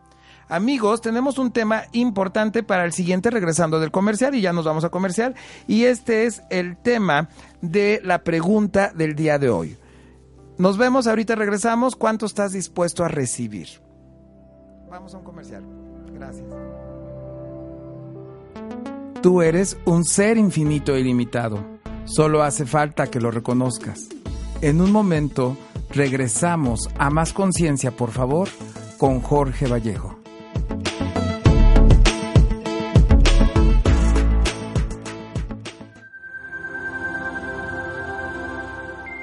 [0.49, 4.85] Amigos, tenemos un tema importante para el siguiente regresando del comercial y ya nos vamos
[4.85, 5.35] a comercial.
[5.67, 7.29] Y este es el tema
[7.63, 9.77] de la pregunta del día de hoy.
[10.59, 11.97] Nos vemos, ahorita regresamos.
[11.97, 13.69] ¿Cuánto estás dispuesto a recibir?
[14.89, 15.65] Vamos a un comercial.
[16.13, 16.47] Gracias.
[19.21, 21.59] Tú eres un ser infinito e ilimitado.
[22.05, 24.09] Solo hace falta que lo reconozcas.
[24.61, 25.57] En un momento
[25.91, 28.49] regresamos a más conciencia, por favor,
[28.97, 30.16] con Jorge Vallejo.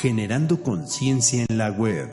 [0.00, 2.08] Generando conciencia en la web.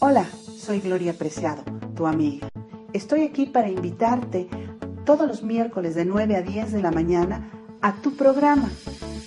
[0.00, 0.26] Hola,
[0.58, 1.62] soy Gloria Preciado,
[1.94, 2.48] tu amiga.
[2.92, 4.48] Estoy aquí para invitarte
[5.04, 7.50] todos los miércoles de 9 a 10 de la mañana
[7.82, 8.68] a tu programa,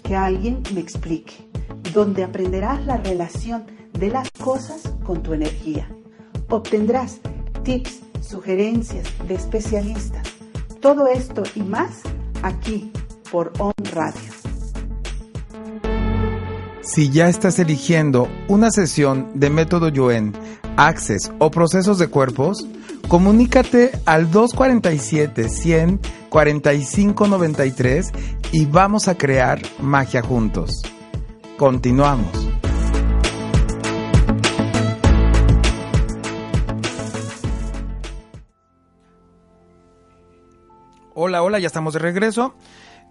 [0.03, 1.47] que alguien me explique,
[1.93, 5.87] donde aprenderás la relación de las cosas con tu energía.
[6.49, 7.21] Obtendrás
[7.63, 10.27] tips, sugerencias de especialistas.
[10.81, 12.01] Todo esto y más
[12.43, 12.91] aquí
[13.31, 14.31] por On Radio.
[16.81, 20.33] Si ya estás eligiendo una sesión de método Yuen,
[20.77, 22.67] Access o procesos de cuerpos,
[23.07, 28.11] comunícate al 247 100 45 93
[28.51, 30.81] y vamos a crear magia juntos.
[31.57, 32.47] Continuamos.
[41.19, 42.53] Hola, hola, ya estamos de regreso.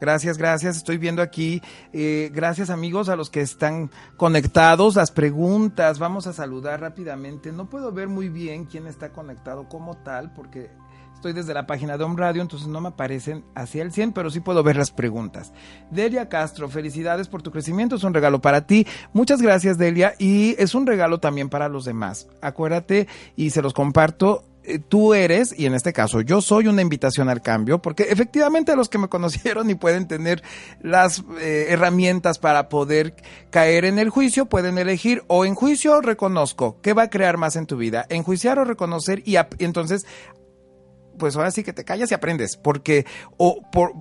[0.01, 0.77] Gracias, gracias.
[0.77, 5.99] Estoy viendo aquí, eh, gracias amigos a los que están conectados, las preguntas.
[5.99, 7.53] Vamos a saludar rápidamente.
[7.53, 10.71] No puedo ver muy bien quién está conectado como tal, porque
[11.15, 14.31] estoy desde la página de Home Radio, entonces no me aparecen hacia el 100, pero
[14.31, 15.53] sí puedo ver las preguntas.
[15.91, 18.87] Delia Castro, felicidades por tu crecimiento, es un regalo para ti.
[19.15, 22.29] Muchas gracias, Delia, y es un regalo también para los demás.
[22.43, 24.45] Acuérdate, y se los comparto
[24.89, 28.89] tú eres, y en este caso yo soy una invitación al cambio, porque efectivamente los
[28.89, 30.43] que me conocieron y pueden tener
[30.81, 33.15] las eh, herramientas para poder
[33.51, 37.37] caer en el juicio, pueden elegir o en juicio o reconozco, ¿qué va a crear
[37.37, 38.07] más en tu vida?
[38.09, 40.07] Enjuiciar o reconocer y entonces
[41.19, 43.93] pues ahora sí que te callas y aprendes, porque, o por,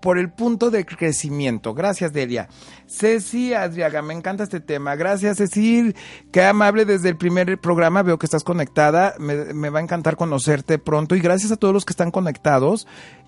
[0.00, 1.74] por, el punto de crecimiento.
[1.74, 2.48] Gracias, Delia.
[2.86, 4.96] Ceci Adriaga, me encanta este tema.
[4.96, 5.96] Gracias, Cecil.
[6.30, 8.02] Qué amable desde el primer programa.
[8.02, 9.14] Veo que estás conectada.
[9.18, 11.16] Me, va a encantar conocerte pronto.
[11.16, 12.86] Y gracias a todos los que están conectados.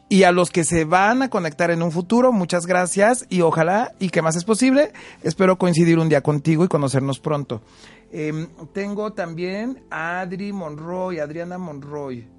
[0.09, 3.93] Y a los que se van a conectar en un futuro, muchas gracias y ojalá
[3.99, 4.93] y que más es posible.
[5.25, 7.61] Espero coincidir un día contigo y conocernos pronto.
[8.13, 12.36] Em, tengo también a Adri Monroy, Adriana Monroy.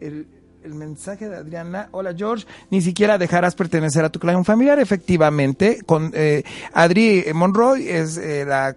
[0.00, 0.26] El,
[0.66, 1.88] mensaje de Adriana.
[1.92, 4.80] Hola George, ni siquiera dejarás pertenecer a tu clan familiar.
[4.80, 8.74] Efectivamente, con eh, Adri Monroy es eh, la,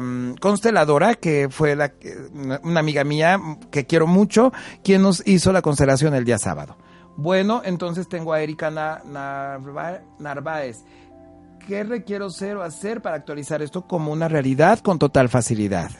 [0.00, 1.92] mm, consteladora que fue la,
[2.64, 4.52] una amiga mía que quiero mucho,
[4.82, 6.76] quien nos hizo la constelación el día sábado.
[7.16, 8.70] Bueno, entonces tengo a Erika
[10.18, 10.84] Narváez.
[11.68, 15.90] ¿Qué requiero ser o hacer para actualizar esto como una realidad con total facilidad?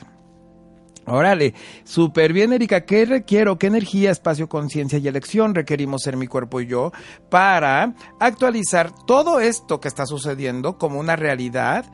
[1.10, 2.82] Órale, súper bien, Erika.
[2.82, 3.58] ¿Qué requiero?
[3.58, 6.92] ¿Qué energía, espacio, conciencia y elección requerimos ser mi cuerpo y yo
[7.30, 11.86] para actualizar todo esto que está sucediendo como una realidad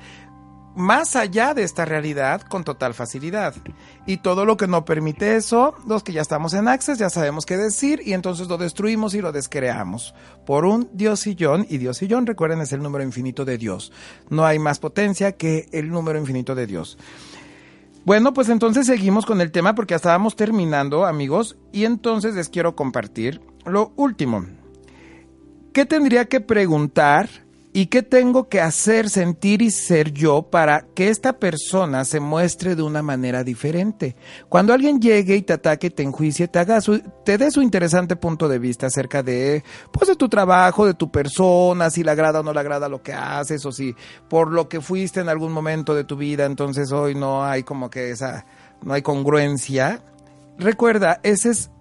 [0.76, 3.54] más allá de esta realidad con total facilidad.
[4.06, 7.46] Y todo lo que no permite eso, los que ya estamos en Access ya sabemos
[7.46, 12.60] qué decir y entonces lo destruimos y lo descreamos por un diosillón y diosillón, recuerden,
[12.60, 13.92] es el número infinito de Dios.
[14.30, 16.98] No hay más potencia que el número infinito de Dios.
[18.04, 22.76] Bueno, pues entonces seguimos con el tema porque estábamos terminando, amigos, y entonces les quiero
[22.76, 24.44] compartir lo último.
[25.72, 27.43] ¿Qué tendría que preguntar
[27.76, 32.76] ¿Y qué tengo que hacer, sentir y ser yo para que esta persona se muestre
[32.76, 34.14] de una manera diferente?
[34.48, 38.14] Cuando alguien llegue y te ataque, te enjuicie, te haga su, te dé su interesante
[38.14, 42.38] punto de vista acerca de, pues, de tu trabajo, de tu persona, si le agrada
[42.38, 43.96] o no le agrada lo que haces, o si
[44.30, 47.90] por lo que fuiste en algún momento de tu vida, entonces hoy no hay como
[47.90, 48.46] que esa,
[48.82, 50.00] no hay congruencia.
[50.58, 51.72] Recuerda, ese es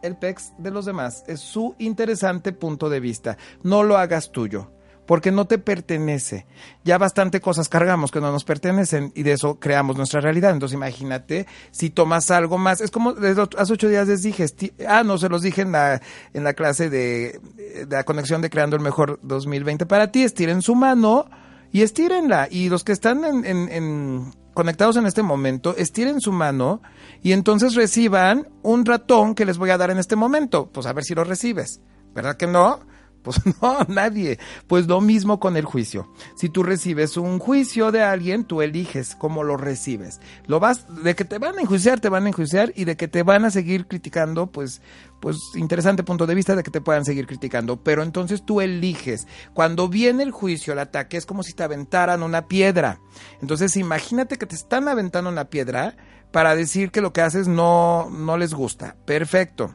[0.00, 3.36] el PEX de los demás, es su interesante punto de vista.
[3.62, 4.70] No lo hagas tuyo
[5.08, 6.44] porque no te pertenece.
[6.84, 10.50] Ya bastante cosas cargamos que no nos pertenecen y de eso creamos nuestra realidad.
[10.50, 12.82] Entonces imagínate si tomas algo más.
[12.82, 13.14] Es como
[13.56, 14.44] hace ocho días les dije,
[14.86, 16.02] ah, no, se los dije en la,
[16.34, 17.40] en la clase de,
[17.88, 20.24] la conexión de Creando el Mejor 2020 para ti.
[20.24, 21.24] Estiren su mano
[21.72, 22.46] y estírenla.
[22.50, 26.82] Y los que están en, en, conectados en este momento, estiren su mano
[27.22, 30.68] y entonces reciban un ratón que les voy a dar en este momento.
[30.70, 31.80] Pues a ver si lo recibes.
[32.12, 32.80] ¿Verdad que no?
[33.28, 34.38] Pues no, nadie.
[34.66, 36.08] Pues lo mismo con el juicio.
[36.34, 40.18] Si tú recibes un juicio de alguien, tú eliges cómo lo recibes.
[40.46, 43.06] Lo vas, de que te van a enjuiciar, te van a enjuiciar y de que
[43.06, 44.80] te van a seguir criticando, pues,
[45.20, 47.82] pues interesante punto de vista de que te puedan seguir criticando.
[47.82, 49.26] Pero entonces tú eliges.
[49.52, 52.98] Cuando viene el juicio, el ataque, es como si te aventaran una piedra.
[53.42, 55.98] Entonces imagínate que te están aventando una piedra
[56.32, 58.96] para decir que lo que haces no, no les gusta.
[59.04, 59.74] Perfecto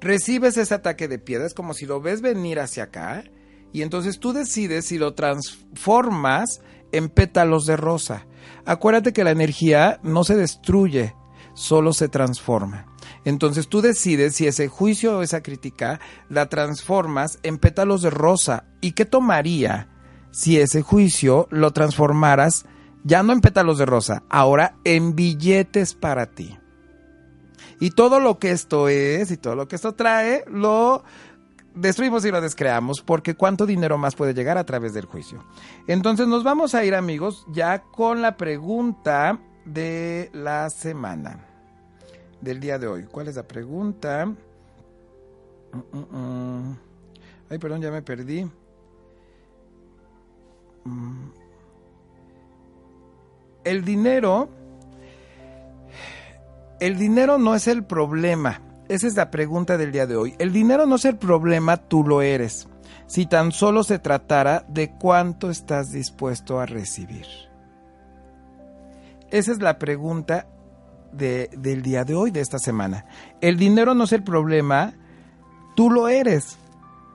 [0.00, 3.24] recibes ese ataque de piedra, es como si lo ves venir hacia acá,
[3.72, 6.60] y entonces tú decides si lo transformas
[6.92, 8.26] en pétalos de rosa.
[8.64, 11.14] Acuérdate que la energía no se destruye,
[11.54, 12.86] solo se transforma.
[13.24, 18.64] Entonces tú decides si ese juicio o esa crítica la transformas en pétalos de rosa.
[18.80, 19.88] ¿Y qué tomaría
[20.30, 22.66] si ese juicio lo transformaras
[23.04, 26.58] ya no en pétalos de rosa, ahora en billetes para ti?
[27.80, 31.04] Y todo lo que esto es y todo lo que esto trae, lo
[31.74, 35.44] destruimos y lo descreamos, porque cuánto dinero más puede llegar a través del juicio.
[35.86, 41.46] Entonces nos vamos a ir amigos ya con la pregunta de la semana,
[42.40, 43.04] del día de hoy.
[43.04, 44.26] ¿Cuál es la pregunta?
[45.72, 46.78] Mm, mm, mm.
[47.50, 48.50] Ay, perdón, ya me perdí.
[53.64, 54.48] El dinero
[56.80, 58.60] el dinero no es el problema.
[58.88, 60.34] Esa es la pregunta del día de hoy.
[60.38, 62.68] El dinero no es el problema, tú lo eres.
[63.06, 67.26] Si tan solo se tratara de cuánto estás dispuesto a recibir.
[69.30, 70.46] Esa es la pregunta
[71.12, 73.06] del día de hoy, de esta semana.
[73.40, 74.92] El dinero no es el problema,
[75.74, 76.58] tú lo eres.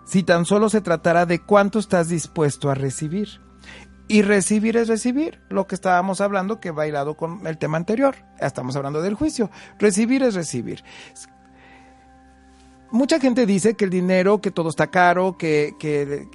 [0.06, 3.40] Si tan solo se tratara de cuánto estás dispuesto a recibir.
[4.08, 8.16] Y recibir es recibir, lo que estábamos hablando que va hilado con el tema anterior.
[8.40, 9.50] Estamos hablando del juicio.
[9.80, 10.84] Recibir es recibir.
[12.92, 16.28] Mucha gente dice que el dinero, que todo está caro, que, que,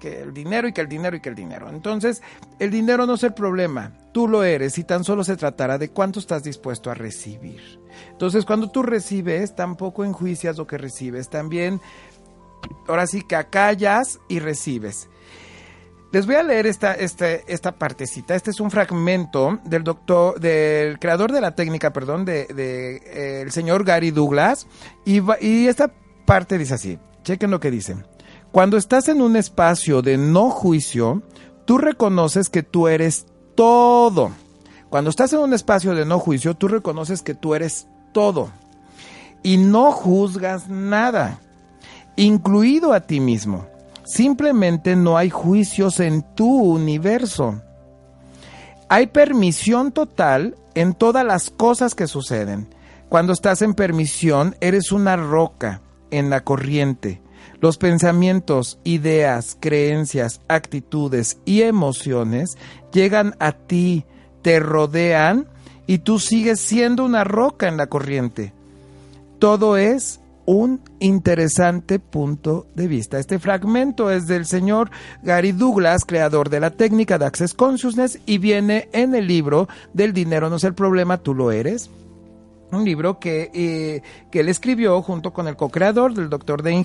[0.00, 1.68] que, el dinero y que el dinero y que el dinero.
[1.68, 2.22] Entonces,
[2.60, 5.90] el dinero no es el problema, tú lo eres y tan solo se tratará de
[5.90, 7.60] cuánto estás dispuesto a recibir.
[8.12, 11.80] Entonces, cuando tú recibes, tampoco enjuicias lo que recibes, también,
[12.86, 15.09] ahora sí que acallas y recibes
[16.12, 18.34] Les voy a leer esta, esta, esta partecita.
[18.34, 23.52] Este es un fragmento del doctor, del creador de la técnica, perdón, de, eh, el
[23.52, 24.66] señor Gary Douglas.
[25.04, 25.92] Y, y esta
[26.26, 26.98] parte dice así.
[27.22, 27.96] Chequen lo que dice.
[28.50, 31.22] Cuando estás en un espacio de no juicio,
[31.64, 34.32] tú reconoces que tú eres todo.
[34.88, 38.50] Cuando estás en un espacio de no juicio, tú reconoces que tú eres todo.
[39.44, 41.38] Y no juzgas nada,
[42.16, 43.66] incluido a ti mismo.
[44.10, 47.62] Simplemente no hay juicios en tu universo.
[48.88, 52.66] Hay permisión total en todas las cosas que suceden.
[53.08, 55.80] Cuando estás en permisión, eres una roca
[56.10, 57.22] en la corriente.
[57.60, 62.56] Los pensamientos, ideas, creencias, actitudes y emociones
[62.92, 64.06] llegan a ti,
[64.42, 65.46] te rodean
[65.86, 68.52] y tú sigues siendo una roca en la corriente.
[69.38, 73.18] Todo es un interesante punto de vista.
[73.18, 74.90] Este fragmento es del señor
[75.22, 80.12] Gary Douglas, creador de la técnica de Access Consciousness, y viene en el libro del
[80.12, 81.90] dinero no es el problema, tú lo eres
[82.72, 86.80] un libro que, eh, que él escribió junto con el co-creador del doctor Dane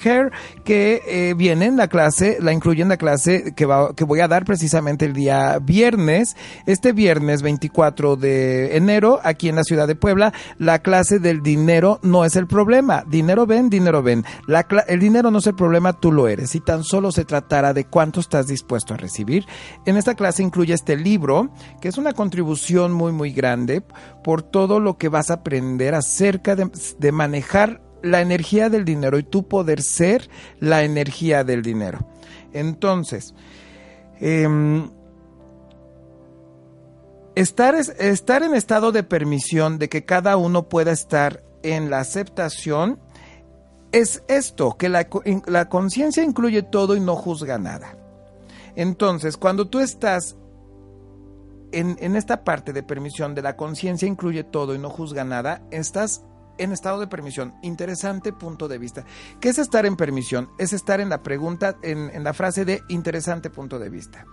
[0.63, 4.19] que eh, viene en la clase, la incluye en la clase que, va, que voy
[4.19, 9.87] a dar precisamente el día viernes, este viernes 24 de enero, aquí en la ciudad
[9.87, 13.03] de Puebla, la clase del dinero no es el problema.
[13.07, 14.25] Dinero ven, dinero ven.
[14.47, 16.51] La, el dinero no es el problema, tú lo eres.
[16.51, 19.45] Si tan solo se tratara de cuánto estás dispuesto a recibir.
[19.85, 21.49] En esta clase incluye este libro,
[21.81, 23.81] que es una contribución muy, muy grande
[24.23, 29.23] por todo lo que vas a aprender acerca de, manejar la energía del dinero y
[29.23, 32.07] tú poder ser la energía del dinero.
[32.53, 33.33] Entonces,
[34.19, 34.89] em,
[37.35, 42.99] estar, estar en estado de permisión de que cada uno pueda estar en la aceptación
[43.91, 45.07] es esto, que la,
[45.47, 47.97] la conciencia incluye todo y no juzga nada.
[48.75, 50.35] Entonces, cuando tú estás
[51.75, 56.23] en, esta parte de permisión de la conciencia incluye todo y no juzga nada, estás
[56.57, 57.53] en estado de permisión.
[57.61, 59.03] Interesante punto de vista.
[59.41, 60.49] ¿Qué es estar en permisión?
[60.57, 64.25] Es estar en la pregunta, en, en, la frase de interesante punto de vista.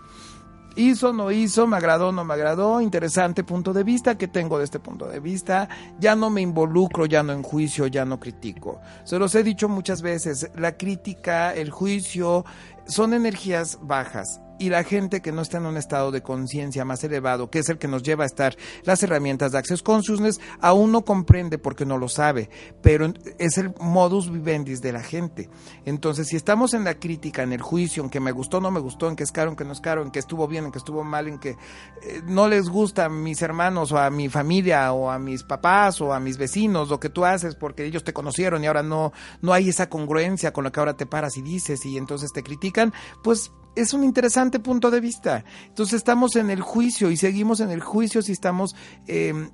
[0.76, 4.64] Hizo, no hizo, me agradó, no me agradó, interesante punto de vista, ¿qué tengo de
[4.64, 5.68] este punto de vista?
[5.98, 8.80] Ya no me involucro, ya no en juicio, ya no critico.
[9.04, 12.46] Se los he dicho muchas veces, la crítica, el juicio,
[12.86, 17.02] son energías bajas y la gente que no está en un estado de conciencia más
[17.02, 20.92] elevado, que es el que nos lleva a estar las herramientas de Access Consciousness, aún
[20.92, 22.48] no comprende porque no lo sabe,
[22.80, 25.50] pero es el modus vivendi de la gente.
[25.84, 28.78] Entonces, si estamos en la crítica, en el juicio, en que me gustó, no me
[28.78, 30.70] gustó, en que es caro, en que no es caro, en que estuvo bien, en
[30.70, 34.28] que estuvo mal, en que eh, no les gusta a mis hermanos o a mi
[34.28, 38.04] familia o a mis papás o a mis vecinos lo que tú haces porque ellos
[38.04, 41.36] te conocieron y ahora no, no hay esa congruencia con lo que ahora te paras
[41.36, 42.92] y dices y entonces te critican,
[43.22, 45.44] pues es un interesante punto de vista.
[45.66, 48.74] Entonces estamos en el juicio y seguimos en el juicio si estamos
[49.06, 49.50] em,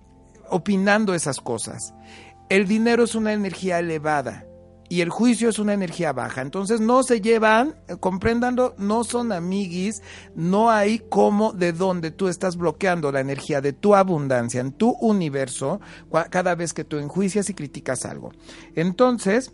[0.51, 1.95] opinando esas cosas.
[2.49, 4.47] El dinero es una energía elevada
[4.89, 6.41] y el juicio es una energía baja.
[6.41, 10.03] Entonces no se llevan, compréndanlo, no son amiguis,
[10.35, 14.91] no hay como de donde tú estás bloqueando la energía de tu abundancia en tu
[14.93, 15.81] universo
[16.31, 18.33] cada vez que tú enjuicias y criticas algo.
[18.75, 19.53] Entonces,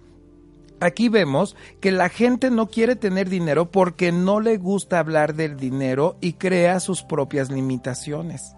[0.80, 5.56] Aquí vemos que la gente no quiere tener dinero porque no le gusta hablar del
[5.56, 8.54] dinero y crea sus propias limitaciones.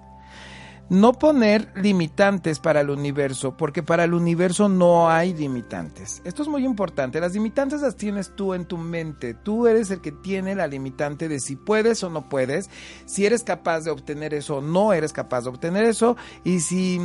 [0.89, 6.23] No poner limitantes para el universo, porque para el universo no hay limitantes.
[6.25, 7.21] Esto es muy importante.
[7.21, 9.35] Las limitantes las tienes tú en tu mente.
[9.35, 12.71] Tú eres el que tiene la limitante de si puedes o no puedes,
[13.05, 17.01] si eres capaz de obtener eso o no eres capaz de obtener eso, y si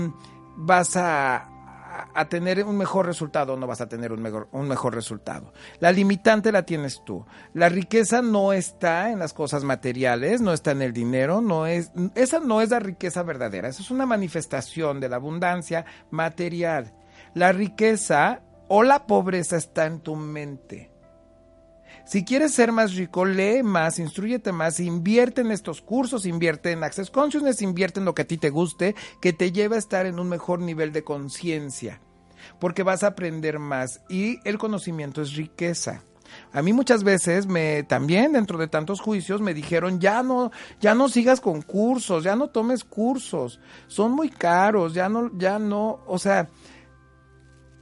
[0.55, 1.50] vas a
[2.13, 5.53] a, tener un mejor resultado, no vas a tener un mejor, un mejor resultado.
[5.79, 7.25] La limitante la tienes tú.
[7.53, 11.91] La riqueza no está en las cosas materiales, no está en el dinero, no es,
[12.15, 16.93] esa no es la riqueza verdadera, esa es una manifestación de la abundancia material.
[17.33, 20.90] La riqueza o la pobreza está en tu mente.
[22.05, 26.83] Si quieres ser más rico, lee más, instruyete más, invierte en estos cursos, invierte en
[26.83, 30.05] Access Consciousness, invierte en lo que a ti te guste, que te lleve a estar
[30.05, 32.01] en un mejor nivel de conciencia,
[32.59, 36.03] porque vas a aprender más y el conocimiento es riqueza.
[36.53, 40.95] A mí muchas veces me también dentro de tantos juicios me dijeron, "Ya no, ya
[40.95, 45.99] no sigas con cursos, ya no tomes cursos, son muy caros, ya no ya no,
[46.07, 46.49] o sea,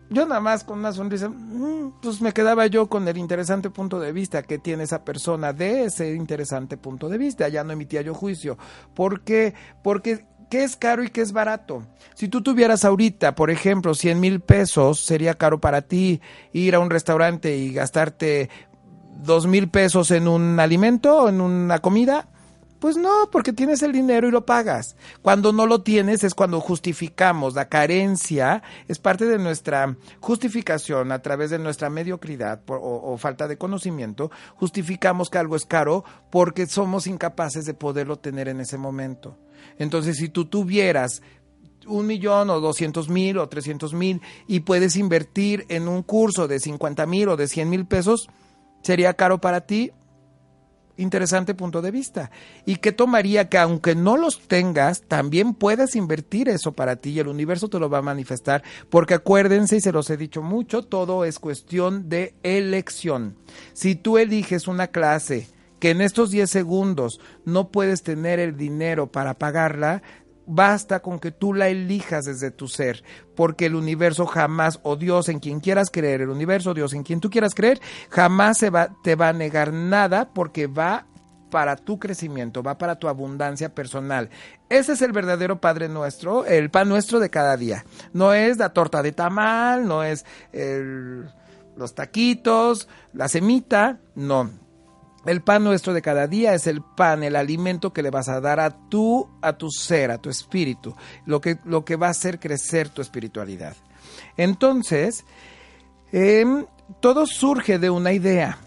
[0.09, 3.99] yo nada más con una sonrisa, mm, pues me quedaba yo con el interesante punto
[3.99, 7.47] de vista que tiene esa persona de ese interesante punto de vista.
[7.47, 8.57] Ya no emitía yo juicio.
[8.93, 9.53] ¿Por qué?
[9.83, 11.83] Porque ¿qué es caro y qué es barato?
[12.15, 16.21] Si tú tuvieras ahorita, por ejemplo, 100 mil pesos, sería caro para ti
[16.53, 18.49] ir a un restaurante y gastarte
[19.23, 22.27] dos mil pesos en un alimento en una comida?
[22.79, 24.95] Pues no, porque tienes el dinero y lo pagas.
[25.21, 27.53] Cuando no lo tienes es cuando justificamos.
[27.53, 33.47] La carencia es parte de nuestra justificación a través de nuestra mediocridad o, o, falta
[33.49, 34.31] de conocimiento.
[34.55, 39.37] Justificamos que algo es caro porque somos incapaces de poderlo tener en ese momento.
[39.77, 41.21] Entonces, si tú tuvieras
[41.85, 46.59] un millón o doscientos mil o trescientos mil y puedes invertir en un curso de
[46.59, 48.29] cincuenta mil o de cien mil pesos,
[48.83, 49.91] ¿sería caro para ti?
[50.99, 52.31] Interesante punto de vista.
[52.65, 57.19] ¿Y qué tomaría que aunque no los tengas, también puedas invertir eso para ti y
[57.19, 58.63] el universo te lo va a manifestar?
[58.89, 63.35] Porque acuérdense, y se los he dicho mucho, todo es cuestión de elección.
[63.73, 65.47] Si tú eliges una clase
[65.79, 70.03] que en estos 10 segundos no puedes tener el dinero para pagarla,
[70.49, 73.03] basta con que tú la elijas desde tu ser,
[73.35, 77.19] porque el universo jamás, o Dios en quien quieras creer, el universo, Dios en quien
[77.19, 77.79] tú quieras creer,
[78.09, 81.05] jamás se va, te va a negar nada porque va
[81.51, 84.29] para tu crecimiento, va para tu abundancia personal.
[84.69, 87.85] Ese es el verdadero Padre nuestro, el pan nuestro de cada día.
[88.13, 90.25] No es la torta de tamal, no es
[91.75, 94.49] los taquitos, la semita, no
[95.25, 98.39] el pan nuestro de cada día es el pan, el alimento que le vas a
[98.39, 100.95] dar a tu, a tu ser, a tu espíritu,
[101.25, 103.75] lo que, lo que va a hacer crecer tu espiritualidad.
[104.37, 105.25] Entonces,
[106.11, 106.65] em,
[107.01, 108.59] todo surge de una idea.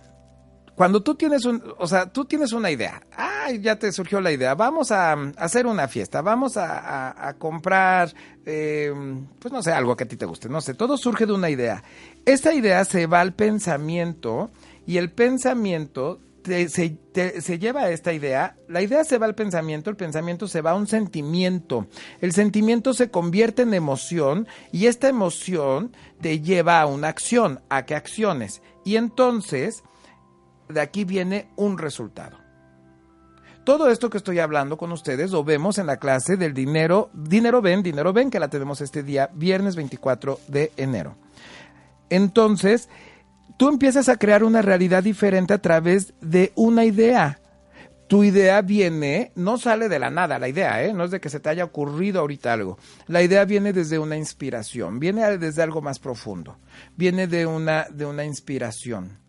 [0.75, 4.33] Cuando tú tienes un, o sea, tú tienes una idea, ay, ya te surgió la
[4.33, 8.13] idea, vamos a, hacer una fiesta, vamos a, comprar,
[8.45, 11.33] em, pues no sé, algo que a ti te guste, no sé, todo surge de
[11.33, 11.83] una idea.
[12.25, 14.51] Esta idea se va al pensamiento
[14.87, 19.97] y el pensamiento se, lleva a esta idea, la idea se va al pensamiento, el
[19.97, 21.87] pensamiento se va a un sentimiento,
[22.21, 27.85] el sentimiento se convierte en emoción y esta emoción te lleva a una acción, a
[27.85, 28.63] que acciones.
[28.85, 29.83] Y entonces,
[30.69, 32.39] de aquí viene un resultado.
[33.65, 37.63] Todo esto que estoy hablando con ustedes lo vemos en la clase del dinero, dinero
[37.63, 41.17] ven, dinero ven, que la tenemos este día, viernes 24 de enero.
[42.11, 42.89] Entonces,
[43.63, 47.39] tú empiezas a crear una realidad diferente a través de una idea.
[48.09, 50.93] Tu idea viene, no sale de la nada la idea, ¿eh?
[50.93, 52.77] no es de que se te haya ocurrido ahorita algo.
[53.07, 56.59] La idea viene desde una inspiración, viene desde algo más profundo,
[56.97, 59.21] viene de una, de una inspiración.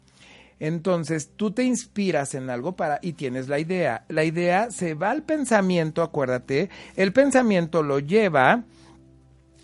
[0.60, 4.04] Entonces tú te inspiras en algo para y tienes la idea.
[4.10, 6.72] La idea se va al pensamiento, acuérdate.
[6.96, 8.64] El pensamiento lo lleva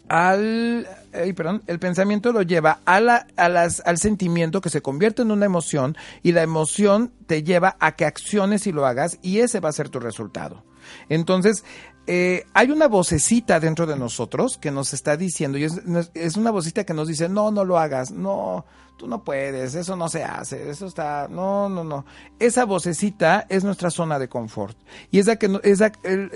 [0.09, 0.87] al,
[1.35, 5.31] perdón, el pensamiento lo lleva a la, a las, al sentimiento que se convierte en
[5.31, 9.59] una emoción y la emoción te lleva a que acciones y lo hagas y ese
[9.59, 10.63] va a ser tu resultado.
[11.09, 11.63] Entonces,
[12.11, 16.83] eh, hay una vocecita dentro de nosotros que nos está diciendo, y es, una vocecita
[16.83, 18.65] que nos dice, no, no lo hagas, no,
[18.97, 22.05] tú no puedes, eso no se hace, eso está, no, no, no.
[22.39, 24.75] Esa vocecita es nuestra zona de confort.
[25.11, 25.83] Y es la que, es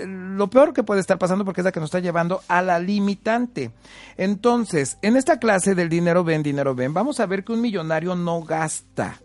[0.06, 2.78] lo peor que puede estar pasando porque es la que nos está llevando a la
[2.78, 3.72] limitante.
[4.16, 8.14] Entonces, en esta clase del dinero ven, dinero ven, vamos a ver que un millonario
[8.14, 9.20] no gasta.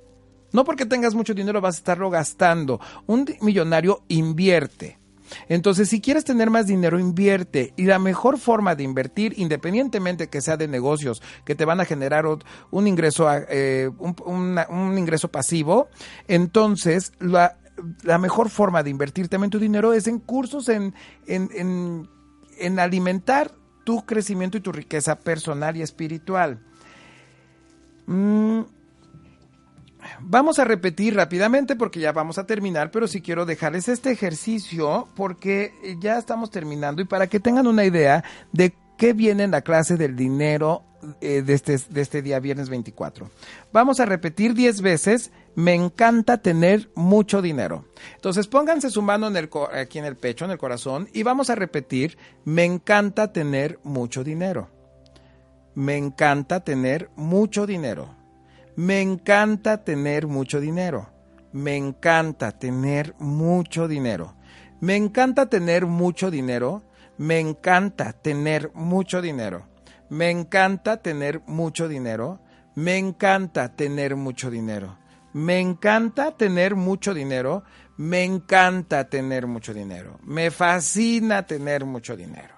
[0.52, 2.80] No porque tengas mucho dinero vas a estarlo gastando.
[3.06, 4.99] Un millonario invierte.
[5.48, 7.74] Entonces, si quieres tener más dinero, invierte.
[7.76, 11.86] Y la mejor forma de invertir, independientemente que sea de negocios que te van a
[11.86, 12.26] generar
[12.72, 15.90] un ingreso, eh, un, ingreso pasivo,
[16.28, 17.58] entonces la,
[18.20, 20.94] mejor forma de invertir también tu dinero es en cursos, en,
[21.28, 23.52] en, alimentar
[23.84, 26.60] tu crecimiento y tu riqueza personal y espiritual.
[28.06, 28.62] Mm,
[30.20, 35.08] Vamos a repetir rápidamente porque ya vamos a terminar, pero sí quiero dejarles este ejercicio
[35.16, 39.62] porque ya estamos terminando y para que tengan una idea de qué viene en la
[39.62, 40.84] clase del dinero
[41.22, 43.30] eh, de, este, de este día viernes 24.
[43.72, 47.86] Vamos a repetir 10 veces, me encanta tener mucho dinero.
[48.16, 51.50] Entonces pónganse su mano en el, aquí en el pecho, en el corazón, y vamos
[51.50, 54.70] a repetir, me encanta tener mucho dinero.
[55.74, 58.19] Me encanta tener mucho dinero.
[58.80, 61.10] Me encanta tener mucho dinero.
[61.52, 64.36] Me encanta tener mucho dinero.
[64.80, 66.84] Me encanta tener mucho dinero.
[67.18, 69.66] Me encanta tener mucho dinero.
[70.08, 72.32] Me encanta tener mucho dinero.
[72.76, 74.96] Me encanta tener mucho dinero.
[75.34, 77.66] Me encanta tener mucho dinero.
[77.98, 80.22] Me encanta tener mucho dinero.
[80.24, 82.56] Me fascina tener mucho dinero.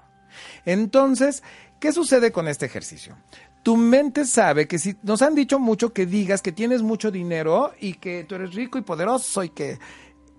[0.65, 1.41] Entonces,
[1.79, 3.17] ¿qué sucede con este ejercicio?
[3.63, 7.71] Tu mente sabe que si nos han dicho mucho que digas que tienes mucho dinero
[7.79, 9.77] y que tú eres rico y poderoso y que,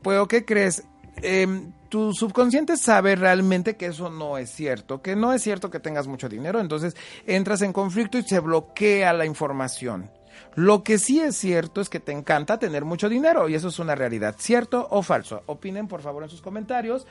[0.02, 0.84] pues, ¿qué crees?
[1.16, 5.78] Em, tu subconsciente sabe realmente que eso no es cierto, que no es cierto que
[5.78, 6.96] tengas mucho dinero, entonces
[7.26, 10.10] entras en conflicto y se bloquea la información.
[10.54, 13.78] Lo que sí es cierto es que te encanta tener mucho dinero y eso es
[13.78, 14.36] una realidad.
[14.38, 15.42] ¿Cierto o falso?
[15.46, 17.06] Opinen por favor en sus comentarios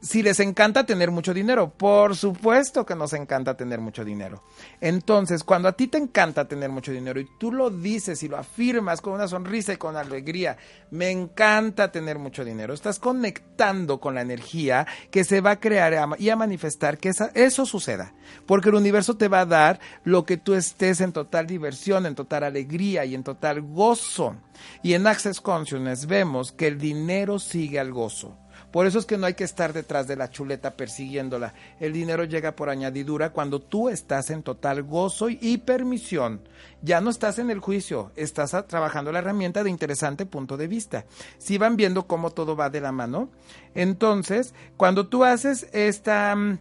[0.00, 1.70] si les encanta tener mucho dinero.
[1.70, 4.42] Por supuesto que nos encanta tener mucho dinero.
[4.80, 8.36] Entonces, cuando a ti te encanta tener mucho dinero y tú lo dices y lo
[8.36, 10.56] afirmas con una sonrisa y con alegría,
[10.90, 16.16] me encanta tener mucho dinero, estás conectando con la energía que se va a crear
[16.18, 18.12] y a manifestar que eso suceda.
[18.46, 22.14] Porque el universo te va a dar lo que tú estés en total diversión, en
[22.14, 24.36] total alegría y en total gozo.
[24.82, 28.36] Y en Access Consciousness vemos que el dinero sigue al gozo.
[28.72, 31.54] Por eso es que no hay que estar detrás de la chuleta persiguiéndola.
[31.80, 36.40] El dinero llega por añadidura cuando tú estás en total gozo y permisión.
[36.82, 41.04] Ya no estás en el juicio, estás trabajando la herramienta de interesante punto de vista.
[41.38, 43.30] Si van viendo cómo todo va de la mano,
[43.74, 46.58] entonces, cuando tú haces esta mm,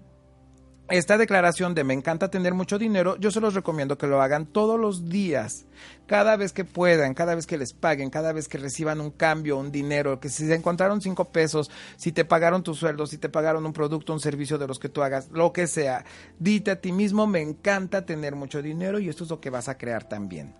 [0.89, 4.45] esta declaración de me encanta tener mucho dinero, yo se los recomiendo que lo hagan
[4.45, 5.65] todos los días,
[6.05, 9.57] cada vez que puedan, cada vez que les paguen, cada vez que reciban un cambio,
[9.57, 13.29] un dinero, que si se encontraron cinco pesos, si te pagaron tu sueldo, si te
[13.29, 16.05] pagaron un producto, un servicio de los que tú hagas, lo que sea,
[16.37, 19.69] dite a ti mismo, me encanta tener mucho dinero y esto es lo que vas
[19.69, 20.53] a crear también.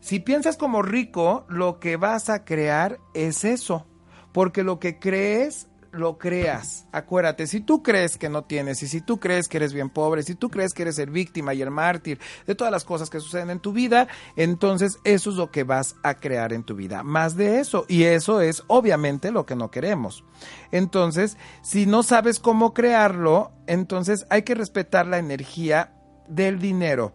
[0.00, 3.86] Si piensas como rico, lo que vas a crear es eso,
[4.32, 6.86] porque lo que crees lo creas.
[6.92, 10.22] Acuérdate, si tú crees que no tienes, y si tú crees que eres bien pobre,
[10.22, 13.20] si tú crees que eres el víctima y el mártir de todas las cosas que
[13.20, 17.02] suceden en tu vida, entonces eso es lo que vas a crear en tu vida.
[17.02, 20.24] Más de eso, y eso es obviamente lo que no queremos.
[20.72, 25.92] Entonces, si no sabes cómo crearlo, entonces hay que respetar la energía
[26.28, 27.12] del dinero.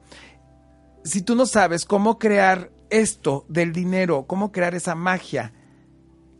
[1.03, 5.53] Si tú no sabes cómo crear esto del dinero, cómo crear esa magia,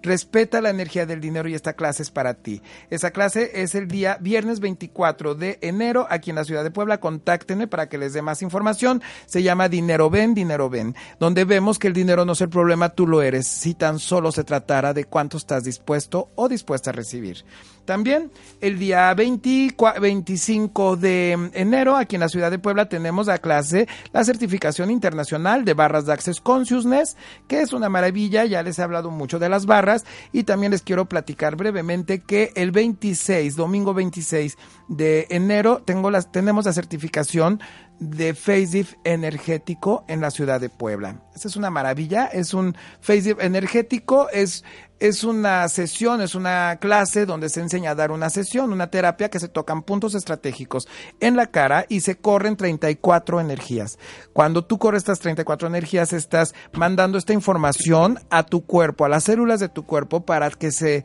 [0.04, 2.62] Respeta la energía del dinero y esta clase es para ti.
[2.90, 7.00] Esa clase es el día viernes 24 de enero aquí en la ciudad de Puebla.
[7.00, 9.02] Contáctenme para que les dé más información.
[9.26, 12.90] Se llama Dinero Ven, Dinero Ven, donde vemos que el dinero no es el problema,
[12.90, 16.94] tú lo eres, si tan solo se tratara de cuánto estás dispuesto o dispuesta a
[16.94, 17.46] recibir.
[17.86, 18.32] También
[18.62, 24.24] el día 25 de enero, aquí en la ciudad de Puebla, tenemos la clase, la
[24.24, 27.18] certificación internacional de barras de Access Consciousness,
[27.48, 30.82] que es una maravilla, ya les he hablado mucho de las barras y también les
[30.82, 34.58] quiero platicar brevemente que el 26, domingo 26
[34.88, 37.60] de enero, tengo las, tenemos la certificación
[38.00, 41.22] de facelift energético en la ciudad de Puebla.
[41.36, 44.64] Esta es una maravilla, es un facelift energético, es
[45.00, 49.30] es una sesión, es una clase donde se enseña a dar una sesión, una terapia
[49.30, 50.88] que se tocan puntos estratégicos
[51.20, 53.98] en la cara y se corren 34 energías.
[54.32, 59.26] Cuando tú corres estas 34 energías, estás mandando esta información a tu cuerpo, a las
[59.26, 61.04] células de tu cuerpo para que se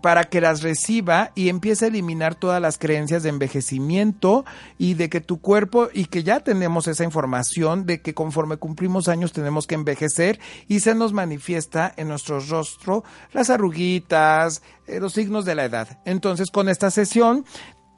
[0.00, 4.44] para que las reciba y empiece a eliminar todas las creencias de envejecimiento
[4.78, 9.08] y de que tu cuerpo y que ya tenemos esa información de que conforme cumplimos
[9.08, 15.12] años tenemos que envejecer y se nos manifiesta en nuestro rostro las arruguitas, eh, los
[15.12, 15.98] signos de la edad.
[16.04, 17.44] Entonces con esta sesión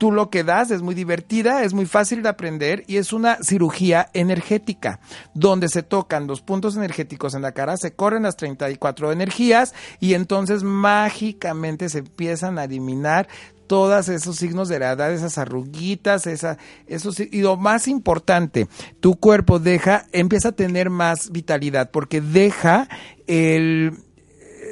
[0.01, 3.37] tú lo que das es muy divertida, es muy fácil de aprender y es una
[3.43, 4.99] cirugía energética,
[5.35, 10.15] donde se tocan los puntos energéticos en la cara, se corren las 34 energías y
[10.15, 13.29] entonces mágicamente se empiezan a eliminar
[13.67, 18.69] todos esos signos de la edad, esas arruguitas, esa, esos, y lo más importante,
[19.01, 22.89] tu cuerpo deja, empieza a tener más vitalidad porque deja
[23.27, 23.99] el,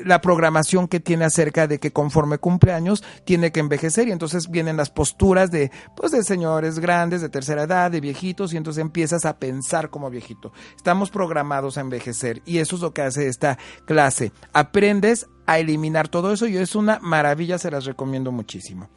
[0.04, 4.76] la programación que tiene acerca de que conforme cumpleaños tiene que envejecer y entonces vienen
[4.76, 9.24] las posturas de pues de señores grandes de tercera edad, de viejitos y entonces empiezas
[9.24, 10.52] a pensar como viejito.
[10.76, 14.32] Estamos programados a envejecer y eso es lo que hace esta clase.
[14.52, 18.88] Aprendes a eliminar todo eso y es una maravilla, se las recomiendo muchísimo.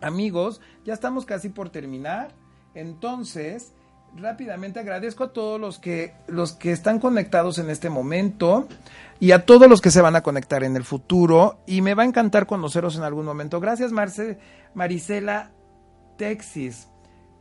[0.00, 2.32] Amigos, ya estamos casi por terminar.
[2.74, 3.72] Entonces,
[4.16, 8.68] rápidamente agradezco a todos los que los que están conectados en este momento
[9.20, 12.02] y a todos los que se van a conectar en el futuro y me va
[12.02, 13.60] a encantar conoceros en algún momento.
[13.60, 14.38] Gracias Marce,
[14.74, 15.52] Marisela
[16.16, 16.89] Texis.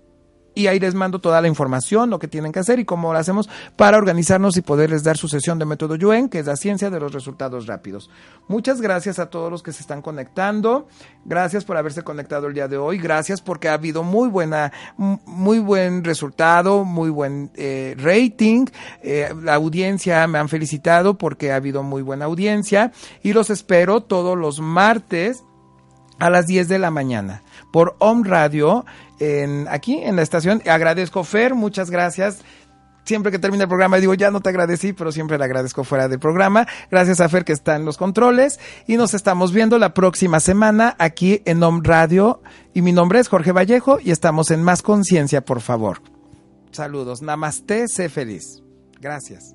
[0.55, 3.19] y ahí les mando toda la información, lo que tienen que hacer y cómo lo
[3.19, 6.89] hacemos para organizarnos y poderles dar su sesión de método Yuen, que es la ciencia
[6.89, 8.09] de los resultados rápidos.
[8.47, 10.87] Muchas gracias a todos los que se están conectando.
[11.25, 12.97] Gracias por haberse conectado el día de hoy.
[12.97, 18.65] Gracias porque ha habido muy buena, muy buen resultado, muy buen eh, rating.
[19.03, 22.91] Eh, la audiencia me han felicitado porque ha habido muy buena audiencia
[23.21, 25.43] y los espero todos los martes
[26.19, 28.85] a las 10 de la mañana por Home Radio
[29.69, 30.61] aquí en la estación.
[30.65, 32.39] Agradezco Fer, muchas gracias
[33.05, 36.07] siempre que termina el programa digo, ya no te agradecí, pero siempre le agradezco fuera
[36.07, 36.67] del programa.
[36.91, 40.95] Gracias a Fer que está en los controles y nos estamos viendo la próxima semana
[40.99, 42.41] aquí en Home Radio.
[42.73, 46.01] Y mi nombre es Jorge Vallejo y estamos en Más Conciencia, por favor.
[46.71, 48.61] Saludos, namaste, sé feliz.
[48.99, 49.54] Gracias.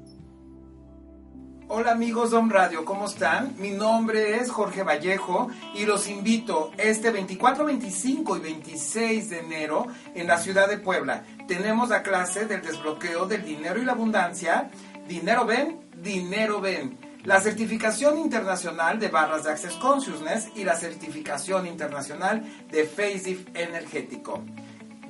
[1.73, 3.55] Hola amigos de Home Radio, ¿cómo están?
[3.59, 9.87] Mi nombre es Jorge Vallejo y los invito este 24, 25 y 26 de enero
[10.17, 11.23] en la ciudad de Puebla.
[11.47, 14.69] Tenemos la clase del desbloqueo del dinero y la abundancia.
[15.07, 16.99] Dinero ven, dinero ven.
[17.23, 24.43] La certificación internacional de barras de Access Consciousness y la certificación internacional de Faceit energético.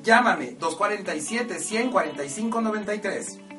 [0.03, 3.50] Llámame 247 145 93.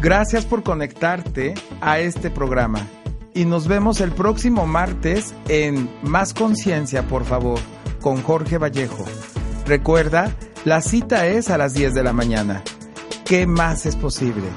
[0.00, 2.86] Gracias por conectarte a este programa
[3.34, 7.58] y nos vemos el próximo martes en Más Conciencia, por favor,
[8.00, 9.04] con Jorge Vallejo.
[9.66, 10.32] Recuerda,
[10.64, 12.62] la cita es a las 10 de la mañana.
[13.24, 14.48] ¿Qué más es posible?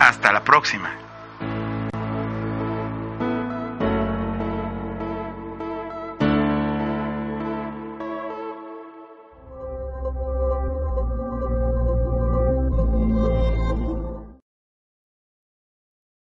[0.00, 0.90] Hasta la próxima.